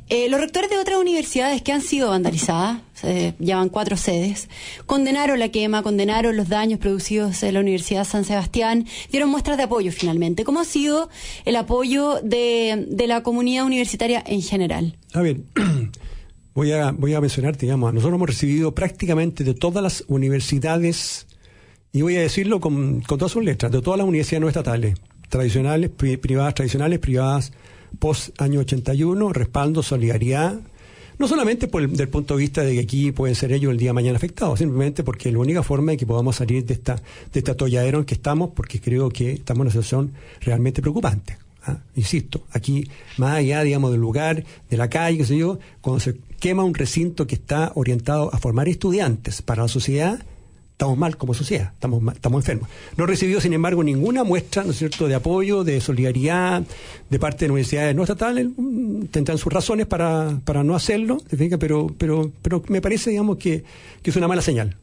Eh, 0.09 0.29
los 0.29 0.39
rectores 0.39 0.69
de 0.69 0.77
otras 0.77 0.97
universidades 0.97 1.61
que 1.61 1.71
han 1.71 1.81
sido 1.81 2.09
vandalizadas, 2.09 2.81
eh, 3.03 3.33
llevan 3.39 3.69
cuatro 3.69 3.97
sedes, 3.97 4.49
condenaron 4.85 5.39
la 5.39 5.49
quema, 5.49 5.83
condenaron 5.83 6.37
los 6.37 6.49
daños 6.49 6.79
producidos 6.79 7.43
en 7.43 7.55
la 7.55 7.59
Universidad 7.59 8.05
San 8.05 8.25
Sebastián, 8.25 8.85
dieron 9.11 9.29
muestras 9.29 9.57
de 9.57 9.63
apoyo 9.63 9.91
finalmente. 9.91 10.43
¿Cómo 10.43 10.61
ha 10.61 10.65
sido 10.65 11.09
el 11.45 11.55
apoyo 11.55 12.19
de, 12.23 12.87
la 13.07 13.21
comunidad 13.21 13.65
universitaria 13.65 14.23
en 14.25 14.41
general? 14.41 14.97
A 15.13 15.21
ver, 15.21 15.41
voy 16.53 16.71
a, 16.71 16.91
voy 16.91 17.13
a 17.13 17.21
mencionar, 17.21 17.57
digamos, 17.57 17.93
nosotros 17.93 18.15
hemos 18.15 18.29
recibido 18.29 18.73
prácticamente 18.73 19.43
de 19.43 19.53
todas 19.53 19.83
las 19.83 20.03
universidades 20.07 21.27
y 21.95 22.01
voy 22.01 22.17
a 22.17 22.21
decirlo 22.21 22.59
con, 22.59 23.01
todas 23.01 23.31
sus 23.31 23.43
letras, 23.43 23.71
de 23.71 23.79
todas 23.81 23.99
las 23.99 24.07
universidades 24.07 24.41
no 24.41 24.47
estatales, 24.47 24.95
tradicionales, 25.29 25.91
privadas 25.91 26.55
tradicionales, 26.55 26.97
privadas 26.97 27.53
post 27.99 28.41
año 28.41 28.61
81, 28.61 29.31
respaldo, 29.31 29.83
solidaridad, 29.83 30.59
no 31.19 31.27
solamente 31.27 31.67
por 31.67 31.83
el, 31.83 31.95
del 31.95 32.09
punto 32.09 32.35
de 32.35 32.41
vista 32.41 32.63
de 32.63 32.73
que 32.73 32.79
aquí 32.79 33.11
pueden 33.11 33.35
ser 33.35 33.51
ellos 33.51 33.71
el 33.71 33.77
día 33.77 33.89
de 33.89 33.93
mañana 33.93 34.17
afectados, 34.17 34.57
simplemente 34.57 35.03
porque 35.03 35.31
la 35.31 35.37
única 35.37 35.61
forma 35.61 35.91
de 35.91 35.97
que 35.97 36.07
podamos 36.07 36.35
salir 36.35 36.65
de 36.65 36.73
esta 36.73 36.95
de 36.95 37.39
este 37.39 37.51
atolladero 37.51 37.99
en 37.99 38.05
que 38.05 38.15
estamos, 38.15 38.49
porque 38.55 38.81
creo 38.81 39.09
que 39.09 39.33
estamos 39.33 39.59
en 39.59 39.61
una 39.61 39.71
situación 39.71 40.13
realmente 40.41 40.81
preocupante. 40.81 41.37
¿ah? 41.67 41.77
Insisto, 41.95 42.41
aquí, 42.53 42.89
más 43.17 43.35
allá, 43.35 43.61
digamos, 43.61 43.91
del 43.91 44.01
lugar, 44.01 44.43
de 44.67 44.77
la 44.77 44.89
calle, 44.89 45.19
qué 45.19 45.25
sé 45.25 45.37
yo, 45.37 45.59
cuando 45.81 45.99
se 45.99 46.17
quema 46.39 46.63
un 46.63 46.73
recinto 46.73 47.27
que 47.27 47.35
está 47.35 47.71
orientado 47.75 48.33
a 48.33 48.39
formar 48.39 48.67
estudiantes 48.67 49.43
para 49.43 49.61
la 49.61 49.67
sociedad, 49.67 50.25
estamos 50.83 50.97
mal 50.97 51.15
como 51.15 51.33
sociedad, 51.33 51.71
estamos, 51.73 52.03
estamos 52.13 52.41
enfermos. 52.41 52.69
No 52.97 53.05
he 53.05 53.07
recibido, 53.07 53.39
sin 53.39 53.53
embargo, 53.53 53.83
ninguna 53.83 54.25
muestra, 54.25 54.63
¿no 54.63 54.71
es 54.71 54.77
cierto?, 54.77 55.07
de 55.07 55.15
apoyo, 55.15 55.63
de 55.63 55.79
solidaridad 55.79 56.63
de 57.09 57.19
parte 57.19 57.45
de 57.45 57.51
universidades 57.51 57.95
no 57.95 58.03
estatales. 58.03 58.47
Mm, 58.57 59.05
tendrán 59.05 59.37
sus 59.37 59.51
razones 59.53 59.87
para, 59.87 60.39
para 60.43 60.63
no 60.63 60.75
hacerlo, 60.75 61.19
pero, 61.57 61.87
pero, 61.97 62.31
pero 62.41 62.61
me 62.67 62.81
parece, 62.81 63.11
digamos, 63.11 63.37
que, 63.37 63.63
que 64.01 64.09
es 64.09 64.15
una 64.17 64.27
mala 64.27 64.41
señal. 64.41 64.75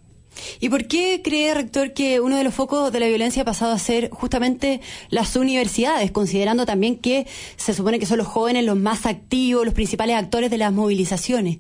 ¿Y 0.58 0.70
por 0.70 0.86
qué 0.86 1.20
cree, 1.22 1.52
rector, 1.52 1.92
que 1.92 2.20
uno 2.20 2.38
de 2.38 2.44
los 2.44 2.54
focos 2.54 2.90
de 2.92 3.00
la 3.00 3.08
violencia 3.08 3.42
ha 3.42 3.44
pasado 3.44 3.72
a 3.72 3.78
ser 3.78 4.08
justamente 4.08 4.80
las 5.10 5.36
universidades, 5.36 6.10
considerando 6.12 6.64
también 6.64 6.96
que 6.96 7.26
se 7.56 7.74
supone 7.74 7.98
que 7.98 8.06
son 8.06 8.16
los 8.16 8.26
jóvenes 8.26 8.64
los 8.64 8.78
más 8.78 9.04
activos, 9.04 9.66
los 9.66 9.74
principales 9.74 10.16
actores 10.16 10.50
de 10.50 10.56
las 10.56 10.72
movilizaciones? 10.72 11.58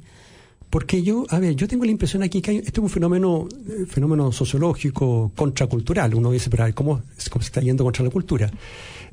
Porque 0.70 1.02
yo, 1.02 1.26
a 1.28 1.40
ver, 1.40 1.56
yo 1.56 1.66
tengo 1.66 1.84
la 1.84 1.90
impresión 1.90 2.22
aquí 2.22 2.40
que 2.40 2.58
este 2.58 2.70
es 2.70 2.78
un 2.78 2.88
fenómeno, 2.88 3.48
eh, 3.68 3.86
fenómeno 3.86 4.30
sociológico, 4.30 5.32
contracultural. 5.34 6.14
Uno 6.14 6.30
dice, 6.30 6.48
pero 6.48 6.64
¿cómo, 6.74 7.02
cómo 7.28 7.42
se 7.42 7.48
está 7.48 7.60
yendo 7.60 7.82
contra 7.82 8.04
la 8.04 8.10
cultura? 8.10 8.48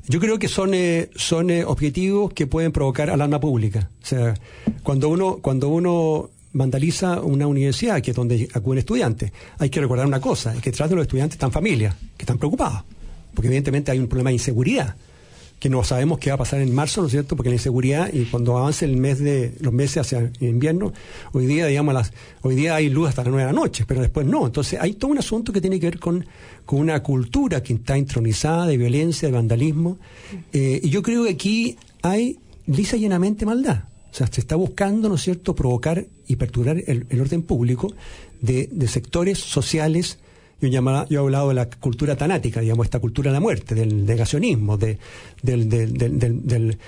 Yo 0.06 0.20
creo 0.20 0.38
que 0.38 0.46
son, 0.46 0.72
eh, 0.72 1.10
son 1.16 1.50
eh, 1.50 1.64
objetivos 1.64 2.32
que 2.32 2.46
pueden 2.46 2.70
provocar 2.70 3.10
alarma 3.10 3.40
pública. 3.40 3.90
O 4.00 4.06
sea, 4.06 4.34
cuando 4.84 5.08
uno, 5.08 5.38
cuando 5.42 5.68
uno 5.68 6.30
vandaliza 6.52 7.20
una 7.22 7.48
universidad, 7.48 8.00
que 8.00 8.12
es 8.12 8.16
donde 8.16 8.48
acuden 8.54 8.78
estudiantes, 8.78 9.32
hay 9.58 9.68
que 9.68 9.80
recordar 9.80 10.06
una 10.06 10.20
cosa, 10.20 10.54
es 10.54 10.62
que 10.62 10.70
detrás 10.70 10.88
de 10.88 10.94
los 10.96 11.02
estudiantes 11.02 11.34
están 11.34 11.50
familias, 11.50 11.96
que 12.16 12.22
están 12.22 12.38
preocupadas, 12.38 12.84
porque 13.34 13.48
evidentemente 13.48 13.90
hay 13.90 13.98
un 13.98 14.06
problema 14.06 14.30
de 14.30 14.34
inseguridad 14.34 14.94
que 15.58 15.68
no 15.68 15.82
sabemos 15.82 16.18
qué 16.18 16.30
va 16.30 16.34
a 16.34 16.38
pasar 16.38 16.60
en 16.60 16.74
marzo, 16.74 17.00
¿no 17.00 17.08
es 17.08 17.12
cierto? 17.12 17.36
Porque 17.36 17.50
la 17.50 17.56
inseguridad 17.56 18.12
y 18.12 18.24
cuando 18.26 18.56
avance 18.56 18.84
el 18.84 18.96
mes 18.96 19.18
de 19.18 19.54
los 19.60 19.72
meses 19.72 19.98
hacia 19.98 20.30
invierno, 20.40 20.92
hoy 21.32 21.46
día 21.46 21.66
digamos 21.66 21.94
las 21.94 22.12
hoy 22.42 22.54
día 22.54 22.76
hay 22.76 22.88
luz 22.88 23.08
hasta 23.08 23.22
las 23.22 23.30
nueve 23.30 23.46
de 23.46 23.52
la 23.52 23.60
noche, 23.60 23.84
pero 23.86 24.00
después 24.00 24.26
no. 24.26 24.46
Entonces, 24.46 24.78
hay 24.80 24.94
todo 24.94 25.10
un 25.10 25.18
asunto 25.18 25.52
que 25.52 25.60
tiene 25.60 25.80
que 25.80 25.86
ver 25.86 25.98
con, 25.98 26.24
con 26.64 26.78
una 26.78 27.02
cultura 27.02 27.62
que 27.62 27.74
está 27.74 27.98
intronizada 27.98 28.66
de 28.66 28.76
violencia, 28.76 29.28
de 29.28 29.34
vandalismo, 29.34 29.98
eh, 30.52 30.80
y 30.82 30.90
yo 30.90 31.02
creo 31.02 31.24
que 31.24 31.30
aquí 31.30 31.76
hay 32.02 32.38
lisa 32.66 32.96
y 32.96 33.00
llenamente 33.00 33.44
maldad. 33.44 33.84
O 34.10 34.14
sea, 34.14 34.26
se 34.28 34.40
está 34.40 34.56
buscando, 34.56 35.08
¿no 35.08 35.16
es 35.16 35.22
cierto?, 35.22 35.54
provocar 35.54 36.06
y 36.26 36.36
perturbar 36.36 36.82
el, 36.86 37.20
orden 37.20 37.42
público 37.42 37.92
de, 38.40 38.68
de 38.70 38.88
sectores 38.88 39.38
sociales 39.38 40.18
yo, 40.60 40.68
llamaba, 40.68 41.06
yo 41.08 41.20
he 41.20 41.22
hablado 41.22 41.48
de 41.48 41.54
la 41.54 41.68
cultura 41.68 42.16
tanática, 42.16 42.60
digamos, 42.60 42.86
esta 42.86 42.98
cultura 42.98 43.30
de 43.30 43.34
la 43.34 43.40
muerte, 43.40 43.74
del 43.74 44.04
negacionismo, 44.04 44.76
de, 44.76 44.98
del, 45.42 45.68
del, 45.68 45.92
del, 45.94 46.78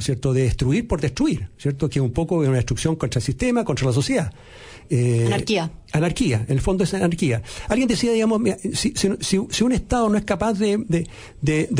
¿cierto? 0.00 0.32
De 0.32 0.42
destruir 0.42 0.86
por 0.86 1.00
destruir, 1.00 1.48
¿cierto? 1.58 1.88
Que 1.88 1.98
es 1.98 2.04
un 2.04 2.12
poco 2.12 2.36
una 2.36 2.52
destrucción 2.52 2.96
contra 2.96 3.18
el 3.18 3.24
sistema, 3.24 3.64
contra 3.64 3.86
la 3.86 3.92
sociedad. 3.92 4.32
Eh, 4.90 5.24
anarquía. 5.26 5.70
Anarquía, 5.94 6.44
el 6.48 6.60
fondo 6.60 6.82
es 6.82 6.92
anarquía. 6.92 7.40
Alguien 7.68 7.86
decía, 7.86 8.10
digamos, 8.10 8.42
si, 8.72 8.94
si, 8.96 9.38
si 9.48 9.64
un 9.64 9.70
Estado 9.70 10.08
no 10.08 10.18
es 10.18 10.24
capaz 10.24 10.54
de, 10.54 11.06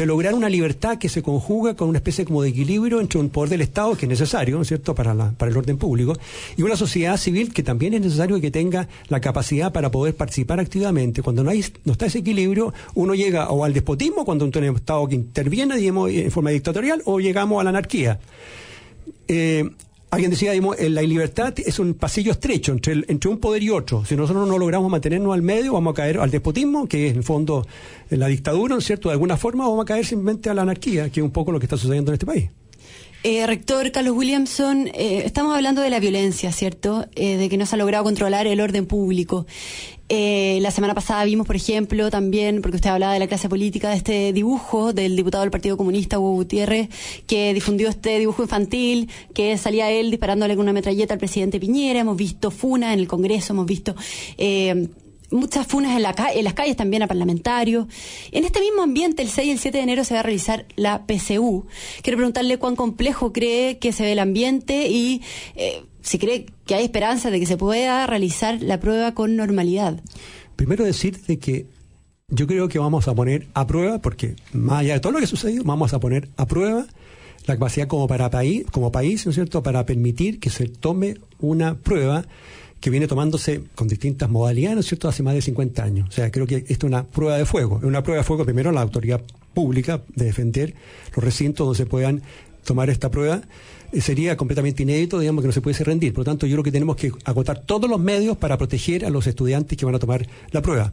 lograr 0.07 0.35
una 0.35 0.49
libertad 0.49 0.99
que 0.99 1.09
se 1.09 1.21
conjuga 1.21 1.75
con 1.75 1.89
una 1.89 1.99
especie 1.99 2.25
como 2.25 2.41
de 2.41 2.51
equilibrio 2.51 3.01
entre 3.01 3.19
un 3.19 3.29
poder 3.29 3.51
del 3.51 3.63
Estado, 3.63 3.97
que 3.97 4.07
es 4.07 4.09
necesario, 4.09 4.55
¿no 4.55 4.63
es 4.63 4.69
cierto?, 4.69 4.95
para, 4.95 5.15
la, 5.15 5.33
para 5.33 5.51
el 5.51 5.59
orden 5.59 5.79
público, 5.79 6.17
y 6.57 6.63
una 6.63 6.77
sociedad 6.77 7.17
civil 7.17 7.53
que 7.53 7.65
también 7.65 7.93
es 7.95 8.03
necesario 8.03 8.41
que 8.41 8.53
tenga 8.53 8.87
la 9.09 9.21
capacidad 9.21 9.73
para 9.73 9.91
poder 9.91 10.15
participar 10.15 10.61
activamente. 10.61 11.21
Cuando 11.21 11.43
no, 11.43 11.51
hay, 11.51 11.65
no 11.85 11.91
está 11.91 12.07
ese 12.07 12.21
equilibrio, 12.21 12.73
uno 12.95 13.17
llega 13.17 13.51
o 13.51 13.65
al 13.65 13.73
despotismo, 13.73 14.25
cuando 14.25 14.45
un 14.45 14.77
Estado 14.77 15.09
que 15.09 15.17
interviene, 15.17 15.77
digamos, 15.77 16.09
en 16.11 16.31
forma 16.31 16.51
dictatorial, 16.51 17.03
o 17.05 17.19
llegamos 17.19 17.61
a 17.61 17.65
la 17.65 17.71
anarquía. 17.71 18.21
Eh, 19.27 19.69
alguien 20.15 20.31
decía, 20.31 20.53
digamos, 20.53 20.81
la 20.81 21.03
libertad 21.03 21.55
es 21.59 21.79
un 21.79 21.95
pasillo 21.95 22.33
estrecho 22.33 22.73
entre, 22.73 23.29
un 23.29 23.39
poder 23.39 23.63
y 23.63 23.71
otro. 23.71 24.05
Si 24.05 24.17
nosotros 24.17 24.49
no 24.49 24.59
logramos 24.59 24.91
mantenernos 24.91 25.35
al 25.35 25.43
medio, 25.43 25.73
vamos 25.73 25.93
a 25.93 25.95
caer 25.95 26.19
al 26.19 26.31
despotismo, 26.31 26.87
que 26.87 27.07
es 27.07 27.13
en 27.13 27.19
el 27.19 27.25
fondo 27.25 27.67
la 28.11 28.27
dictadura, 28.29 28.75
¿no 28.75 28.79
es 28.79 28.85
cierto? 28.85 29.09
De 29.09 29.15
alguna 29.15 29.37
forma, 29.37 29.67
vamos 29.67 29.83
a 29.83 29.87
caer 29.87 30.05
simplemente 30.05 30.51
a 30.51 30.55
la 30.55 30.63
anarquía, 30.63 31.11
que 31.11 31.21
es 31.21 31.25
un 31.25 31.31
poco 31.31 31.53
lo 31.53 31.59
que 31.59 31.67
está 31.67 31.77
sucediendo 31.77 32.11
en 32.11 32.15
este 32.15 32.27
país. 32.27 32.51
Eh, 33.27 33.47
rector 33.47 33.91
Carlos 33.91 34.15
Williamson, 34.15 34.89
eh, 34.89 35.23
estamos 35.25 35.57
hablando 35.57 35.81
de 35.81 35.89
la 35.89 35.99
violencia, 35.99 36.53
¿cierto? 36.53 37.07
Eh, 37.17 37.39
de 37.39 37.49
que 37.49 37.57
no 37.57 37.65
se 37.65 37.75
ha 37.75 37.79
logrado 37.79 38.05
controlar 38.05 38.47
el 38.47 38.61
orden 38.61 38.85
público. 38.85 39.47
Eh, 40.11 40.59
la 40.61 40.71
semana 40.71 40.93
pasada 40.93 41.25
vimos, 41.25 41.47
por 41.47 41.57
ejemplo, 41.57 42.11
también, 42.11 42.61
porque 42.61 42.77
usted 42.77 42.91
hablaba 42.91 43.15
de 43.15 43.21
la 43.21 43.27
clase 43.27 43.49
política, 43.49 43.89
de 43.89 43.97
este 43.97 44.33
dibujo 44.35 44.93
del 44.93 45.17
diputado 45.17 45.41
del 45.41 45.51
Partido 45.51 45.79
Comunista, 45.79 46.19
Hugo 46.19 46.33
Gutiérrez, 46.33 46.91
que 47.27 47.55
difundió 47.55 47.89
este 47.89 48.19
dibujo 48.19 48.43
infantil, 48.43 49.09
que 49.33 49.57
salía 49.57 49.91
él 49.91 50.11
disparándole 50.11 50.55
con 50.55 50.65
una 50.65 50.75
metralleta 50.75 51.15
al 51.15 51.19
presidente 51.19 51.59
Piñera. 51.59 52.01
Hemos 52.01 52.19
visto 52.19 52.51
Funa 52.51 52.93
en 52.93 53.01
el 53.01 53.09
Congreso, 53.09 53.55
hemos 53.55 53.65
visto 53.65 53.95
muchas 55.35 55.67
funas 55.67 55.97
en, 55.97 56.03
la 56.03 56.15
en 56.35 56.45
las 56.45 56.55
calles 56.55 56.77
también 56.77 57.03
a 57.03 57.07
parlamentarios. 57.07 57.87
En 58.33 58.45
este 58.45 58.61
mismo 58.61 58.83
ambiente, 58.83 59.23
el 59.23 59.29
6 59.29 59.49
y 59.49 59.51
el 59.51 59.59
7 59.59 59.79
de 59.79 59.85
enero 59.85 60.05
se 60.05 60.15
va 60.15 60.21
a 60.21 60.23
realizar 60.23 60.67
la 60.77 61.07
PCU. 61.07 61.67
Quiero 62.03 62.17
preguntarle 62.17 62.59
cuán 62.59 62.77
complejo 62.77 63.33
cree 63.33 63.79
que 63.79 63.93
se 63.93 64.05
ve 64.05 64.13
el 64.13 64.19
ambiente 64.19 64.89
y 64.89 65.23
eh, 65.57 65.83
si 66.03 66.19
cree 66.19 66.47
que 66.67 66.75
hay 66.75 66.85
esperanza 66.85 67.31
de 67.31 67.41
que 67.41 67.47
se 67.47 67.57
pueda 67.57 68.07
realizar 68.07 68.63
la 68.63 68.81
prueba 68.81 69.13
con 69.13 69.37
normalidad. 69.37 70.01
Primero 70.57 70.85
decirte 70.85 71.39
que 71.39 71.67
yo 72.29 72.47
creo 72.47 72.69
que 72.69 72.79
vamos 72.79 73.09
a 73.09 73.15
poner 73.15 73.49
a 73.55 73.67
prueba, 73.67 73.99
porque 73.99 74.37
más 74.53 74.81
allá 74.81 74.95
de 74.95 75.01
todo 75.01 75.13
lo 75.13 75.19
que 75.19 75.25
ha 75.25 75.29
sucedido, 75.29 75.65
vamos 75.65 75.93
a 75.93 76.01
poner 76.01 76.29
a 76.37 76.47
prueba 76.47 76.87
la 77.47 77.55
capacidad 77.55 77.89
como 77.89 78.07
para 78.07 78.31
país, 78.31 78.65
como 78.71 78.91
país, 78.91 79.27
¿no 79.27 79.31
es 79.31 79.35
cierto?, 79.35 79.63
para 79.63 79.85
permitir 79.85 80.41
que 80.41 80.51
se 80.51 80.67
tome 80.67 81.19
una 81.41 81.75
prueba 81.75 82.25
que 82.85 82.91
viene 82.91 83.09
tomándose 83.09 83.63
con 83.75 83.89
distintas 83.89 84.29
modalidades, 84.29 84.75
¿no 84.75 84.81
es 84.81 84.87
cierto?, 84.87 85.09
hace 85.09 85.23
más 85.23 85.33
de 85.33 85.41
50 85.41 85.83
años. 85.83 86.07
O 86.07 86.13
sea, 86.13 86.31
creo 86.31 86.47
que 86.47 86.57
esto 86.57 86.87
es 86.87 86.91
una 86.93 87.03
prueba 87.03 87.39
de 87.39 87.47
fuego. 87.47 87.79
Es 87.79 87.85
una 87.85 88.03
prueba 88.03 88.19
de 88.19 88.25
fuego, 88.25 88.45
primero, 88.45 88.73
la 88.73 88.83
autoridad 88.83 89.23
pública 89.55 90.03
de 90.15 90.27
defender 90.27 90.75
los 91.17 91.25
recintos 91.25 91.67
donde 91.67 91.79
se 91.79 91.87
puedan 91.87 92.21
tomar 92.63 92.91
esta 92.91 93.11
prueba. 93.11 93.41
Eh, 93.91 94.03
sería 94.03 94.37
completamente 94.37 94.83
inédito, 94.83 95.19
digamos, 95.19 95.41
que 95.41 95.47
no 95.47 95.53
se 95.55 95.63
pudiese 95.63 95.83
rendir. 95.83 96.13
Por 96.13 96.21
lo 96.21 96.25
tanto, 96.27 96.47
yo 96.47 96.57
creo 96.57 96.65
que 96.65 96.73
tenemos 96.73 96.97
que 96.97 97.11
agotar 97.25 97.63
todos 97.63 97.89
los 97.89 97.99
medios 97.99 98.37
para 98.37 98.59
proteger 98.59 99.07
a 99.07 99.09
los 99.09 99.27
estudiantes 99.27 99.79
que 99.79 99.87
van 99.87 99.95
a 99.95 99.99
tomar 99.99 100.29
la 100.51 100.61
prueba. 100.61 100.93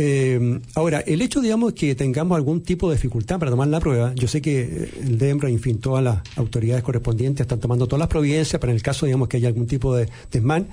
Eh, 0.00 0.60
ahora, 0.76 1.00
el 1.00 1.20
hecho, 1.22 1.40
digamos, 1.40 1.72
que 1.72 1.96
tengamos 1.96 2.36
algún 2.36 2.62
tipo 2.62 2.88
de 2.88 2.94
dificultad 2.94 3.40
para 3.40 3.50
tomar 3.50 3.66
la 3.66 3.80
prueba, 3.80 4.14
yo 4.14 4.28
sé 4.28 4.40
que 4.40 4.60
eh, 4.60 4.90
el 5.02 5.18
DEMRA, 5.18 5.48
en 5.48 5.58
fin, 5.58 5.80
todas 5.80 6.04
las 6.04 6.20
autoridades 6.36 6.84
correspondientes 6.84 7.42
están 7.42 7.58
tomando 7.58 7.88
todas 7.88 7.98
las 7.98 8.08
providencias 8.08 8.60
para 8.60 8.70
en 8.70 8.76
el 8.76 8.82
caso, 8.82 9.06
digamos, 9.06 9.26
que 9.26 9.38
haya 9.38 9.48
algún 9.48 9.66
tipo 9.66 9.96
de 9.96 10.08
desmán. 10.30 10.68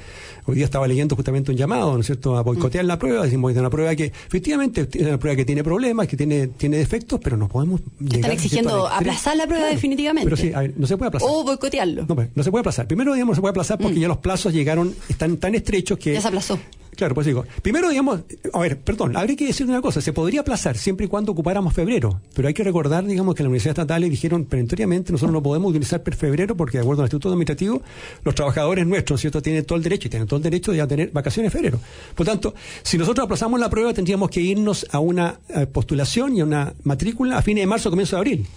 Hoy 0.46 0.58
día 0.58 0.66
estaba 0.66 0.88
leyendo 0.88 1.16
justamente 1.16 1.50
un 1.50 1.58
llamado, 1.58 1.96
¿no 1.96 2.02
es 2.02 2.06
cierto?, 2.06 2.38
a 2.38 2.44
boicotear 2.44 2.86
la 2.86 3.00
prueba. 3.00 3.24
Decimos 3.24 3.50
que 3.50 3.54
es 3.54 3.60
una 3.60 3.72
prueba 3.72 3.96
que, 3.96 4.06
efectivamente, 4.06 4.88
es 4.94 5.02
una 5.08 5.18
prueba 5.18 5.36
que 5.36 5.46
tiene 5.46 5.64
problemas, 5.64 6.08
que 6.08 6.18
tiene, 6.18 6.50
tiene 6.50 6.78
defectos, 6.78 7.20
pero 7.24 7.36
no 7.36 7.48
podemos 7.48 7.82
Están 8.08 8.30
exigiendo 8.30 8.88
aplazar 8.88 9.38
la 9.38 9.48
prueba 9.48 9.66
definitivamente. 9.66 10.30
Pero 10.30 10.38
sí, 10.38 10.54
a 10.54 10.60
ver, 10.60 10.76
no 10.78 10.86
se 10.86 10.98
puede 10.98 11.08
aplazar. 11.08 11.28
O 11.32 11.44
boicotearlo. 11.44 12.06
No, 12.08 12.16
no 12.36 12.44
se 12.44 12.52
puede 12.52 12.60
aplazar. 12.60 12.86
Primero, 12.86 13.12
digamos, 13.16 13.32
no 13.32 13.36
se 13.38 13.42
puede 13.42 13.52
aplazar 13.54 13.80
porque 13.80 13.98
mm. 13.98 14.02
ya 14.02 14.08
los 14.08 14.18
plazos 14.18 14.54
llegaron, 14.54 14.94
están 15.10 15.38
tan 15.38 15.56
estrechos 15.56 15.98
que... 15.98 16.14
Ya 16.14 16.22
se 16.22 16.28
aplazó. 16.28 16.60
Claro, 16.96 17.14
pues 17.14 17.28
digo, 17.28 17.46
primero 17.62 17.90
digamos, 17.90 18.22
a 18.54 18.60
ver, 18.60 18.80
perdón, 18.80 19.18
habría 19.18 19.36
que 19.36 19.48
decir 19.48 19.68
una 19.68 19.82
cosa, 19.82 20.02
se 20.02 20.14
podría 20.14 20.42
aplazar 20.42 20.78
siempre 20.78 21.06
y 21.06 21.10
cuando 21.10 21.32
ocupáramos 21.34 21.74
febrero, 21.74 22.22
pero 22.34 22.48
hay 22.48 22.54
que 22.54 22.64
recordar, 22.64 23.06
digamos, 23.06 23.36
que 23.36 23.44
la 23.44 23.50
Universidad 23.50 23.72
Estatal 23.72 24.02
dijeron 24.10 24.46
perentoriamente, 24.46 25.12
nosotros 25.12 25.34
no 25.34 25.44
podemos 25.44 25.70
utilizar 25.70 26.02
per 26.04 26.16
febrero 26.16 26.56
porque 26.56 26.78
de 26.78 26.84
acuerdo 26.84 27.04
al 27.04 27.08
Estatuto 27.08 27.30
Administrativo, 27.30 27.82
los 28.24 28.36
trabajadores 28.36 28.88
nuestros, 28.88 29.20
¿cierto?, 29.20 29.42
tienen 29.42 29.66
todo 29.66 29.78
el 29.78 29.84
derecho 29.84 30.08
y 30.08 30.10
tienen 30.10 30.28
todo 30.28 30.38
el 30.38 30.44
derecho 30.44 30.72
de 30.72 30.86
tener 30.88 31.12
vacaciones 31.12 31.52
en 31.54 31.58
febrero. 31.58 31.80
Por 32.14 32.26
tanto, 32.26 32.54
si 32.84 32.98
nosotros 32.98 33.26
aplazamos 33.26 33.60
la 33.60 33.70
prueba, 33.70 33.94
tendríamos 33.94 34.30
que 34.30 34.42
irnos 34.42 34.86
a 34.92 35.00
una 35.00 35.40
eh, 35.50 35.66
postulación 35.66 36.36
y 36.36 36.42
a 36.42 36.46
una 36.46 36.74
matrícula 36.84 37.38
a 37.38 37.42
fines 37.42 37.64
de 37.64 37.68
marzo, 37.68 37.90
comienzo 37.90 38.16
de 38.16 38.20
abril 38.20 38.48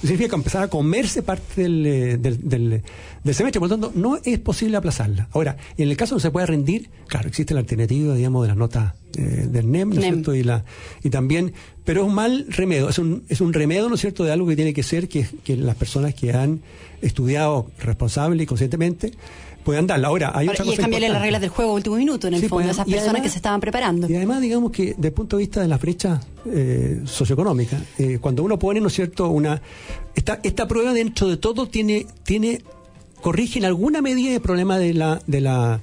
significa 0.00 0.36
empezar 0.36 0.62
a 0.62 0.68
comerse 0.68 1.22
parte 1.22 1.64
eh, 1.64 2.16
del, 2.18 2.48
del, 2.48 2.82
del, 3.22 3.34
semestre, 3.34 3.60
por 3.60 3.68
lo 3.68 3.78
tanto, 3.78 3.92
no 3.98 4.18
es 4.22 4.38
posible 4.38 4.76
aplazarla. 4.76 5.28
Ahora, 5.32 5.56
en 5.76 5.88
el 5.88 5.96
caso 5.96 6.14
no 6.14 6.20
se 6.20 6.30
puede 6.30 6.46
rendir, 6.46 6.90
claro, 7.06 7.28
existe 7.28 7.54
la 7.54 7.60
alternativa, 7.60 8.14
digamos, 8.14 8.42
de 8.42 8.48
las 8.48 8.56
notas 8.56 8.94
eh, 9.16 9.46
del 9.48 9.70
NEM, 9.70 9.90
¿no 9.90 10.00
es 10.00 10.04
cierto? 10.04 10.34
Y, 10.34 10.42
la, 10.42 10.64
y 11.02 11.10
también, 11.10 11.52
pero 11.84 12.02
es 12.02 12.08
un 12.08 12.14
mal 12.14 12.46
remedio, 12.48 12.88
es 12.88 12.98
un, 12.98 13.24
es 13.28 13.40
un 13.40 13.52
remedio, 13.52 13.88
¿no 13.88 13.94
es 13.94 14.00
cierto?, 14.00 14.24
de 14.24 14.32
algo 14.32 14.46
que 14.46 14.56
tiene 14.56 14.74
que 14.74 14.82
ser 14.82 15.08
que, 15.08 15.26
que 15.44 15.56
las 15.56 15.76
personas 15.76 16.14
que 16.14 16.32
han 16.32 16.60
estudiado 17.02 17.70
responsable 17.78 18.42
y 18.42 18.46
conscientemente 18.46 19.12
puedan 19.66 19.88
darla. 19.88 20.06
Ahora, 20.06 20.30
hay 20.32 20.48
otra 20.48 20.64
y 20.64 20.74
es 20.74 20.78
cambiarle 20.78 21.08
las 21.08 21.20
reglas 21.20 21.40
del 21.40 21.50
juego 21.50 21.74
último 21.74 21.96
minuto, 21.96 22.28
en 22.28 22.34
el 22.34 22.48
fondo, 22.48 22.68
a 22.68 22.70
esas 22.70 22.86
personas 22.86 23.20
que 23.20 23.28
se 23.28 23.38
estaban 23.38 23.60
preparando. 23.60 24.08
Y 24.08 24.14
además, 24.14 24.40
digamos 24.40 24.70
que, 24.70 24.94
desde 24.94 25.08
el 25.08 25.12
punto 25.12 25.36
de 25.36 25.40
vista 25.40 25.60
de 25.60 25.66
la 25.66 25.76
brecha 25.76 26.20
eh, 26.48 27.00
socioeconómica, 27.04 27.76
eh, 27.98 28.18
cuando 28.20 28.44
uno 28.44 28.60
pone, 28.60 28.80
¿no 28.80 28.86
es 28.86 28.94
cierto?, 28.94 29.28
una. 29.28 29.60
Esta, 30.14 30.38
esta 30.44 30.68
prueba, 30.68 30.92
dentro 30.92 31.28
de 31.28 31.36
todo, 31.36 31.66
tiene. 31.66 32.06
tiene 32.22 32.62
corrige 33.20 33.58
en 33.58 33.64
alguna 33.64 34.02
medida 34.02 34.36
el 34.36 34.40
problema 34.40 34.78
de 34.78 34.94
la. 34.94 35.20
De 35.26 35.40
la 35.40 35.80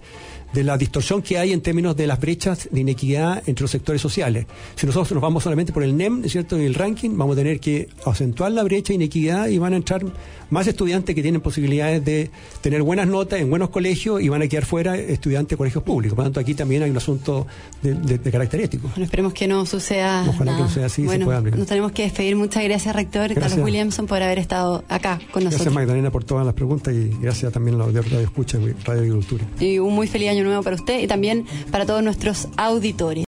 de 0.54 0.64
la 0.64 0.78
distorsión 0.78 1.22
que 1.22 1.38
hay 1.38 1.52
en 1.52 1.62
términos 1.62 1.96
de 1.96 2.08
las 2.08 2.20
brechas 2.20 2.70
de 2.72 2.82
inequidad 2.82 3.44
entre 3.48 3.64
los 3.64 3.72
sectores 3.72 4.02
sociales. 4.02 4.46
Si 4.76 4.86
nosotros 4.86 5.12
nos 5.14 5.22
vamos 5.22 5.44
solamente 5.44 5.74
por 5.74 5.84
el 5.84 5.98
NEM, 5.98 6.24
¿cierto? 6.30 6.60
Y 6.60 6.66
el 6.66 6.76
ranking, 6.76 7.18
vamos 7.18 7.36
a 7.36 7.40
tener 7.40 7.60
que 7.60 7.90
acentuar 8.06 8.52
la 8.52 8.64
brecha 8.64 8.90
de 8.90 8.96
inequidad 8.96 9.48
y 9.48 9.58
van 9.58 9.74
a 9.74 9.78
entrar 9.78 10.04
más 10.50 10.68
estudiantes 10.68 11.16
que 11.16 11.22
tienen 11.22 11.42
posibilidades 11.42 12.06
de 12.06 12.30
tener 12.62 12.84
buenas 12.84 13.08
notas 13.08 13.40
en 13.40 13.50
buenos 13.50 13.70
colegios 13.70 14.22
y 14.22 14.30
van 14.30 14.44
a 14.44 14.48
quedar 14.48 14.66
fuera 14.66 14.96
estudiantes 14.98 15.50
de 15.50 15.58
colegios 15.58 15.84
públicos. 15.84 16.16
Por 16.16 16.24
lo 16.24 16.30
tanto, 16.30 16.40
aquí 16.40 16.54
también 16.54 16.84
hay 16.84 16.92
un 16.92 16.98
asunto 16.98 17.48
de, 17.82 17.96
de, 17.96 18.32
carácter 18.32 18.62
ético. 18.62 18.88
Bueno, 18.90 19.06
esperemos 19.06 19.34
que 19.34 19.48
no 19.48 19.66
suceda. 19.66 20.26
Ojalá 20.28 20.56
que 20.56 20.62
no 20.62 20.70
sea 20.70 20.86
así. 20.86 21.04
Bueno, 21.04 21.42
nos 21.42 21.68
tenemos 21.68 21.92
que 21.92 22.04
despedir. 22.04 22.36
Muchas 22.36 22.64
gracias, 22.64 22.96
rector 22.96 23.34
Carlos 23.34 23.60
Williamson, 23.60 24.06
por 24.06 24.22
haber 24.22 24.40
estado 24.40 24.84
acá 24.90 25.20
con 25.32 25.44
nosotros. 25.44 25.52
Gracias, 25.52 25.74
Magdalena, 25.74 26.12
por 26.12 26.24
todas 26.24 26.46
las 26.46 26.54
preguntas 26.54 26.94
y 26.94 27.10
gracias 27.20 27.52
también 27.52 27.82
a 27.82 27.88
la 27.88 28.02
Radio 28.02 28.20
Escucha 28.20 28.60
y 28.60 28.72
Radio 28.86 29.02
Agricultura. 29.02 29.46
Y 29.60 29.80
un 29.80 29.94
muy 29.94 30.08
feliz 30.08 30.30
nuevo 30.44 30.64
para 30.64 30.76
usted 30.76 31.00
y 31.00 31.08
también 31.08 31.46
para 31.72 31.86
todos 31.86 32.04
nuestros 32.04 32.48
auditores. 32.58 33.22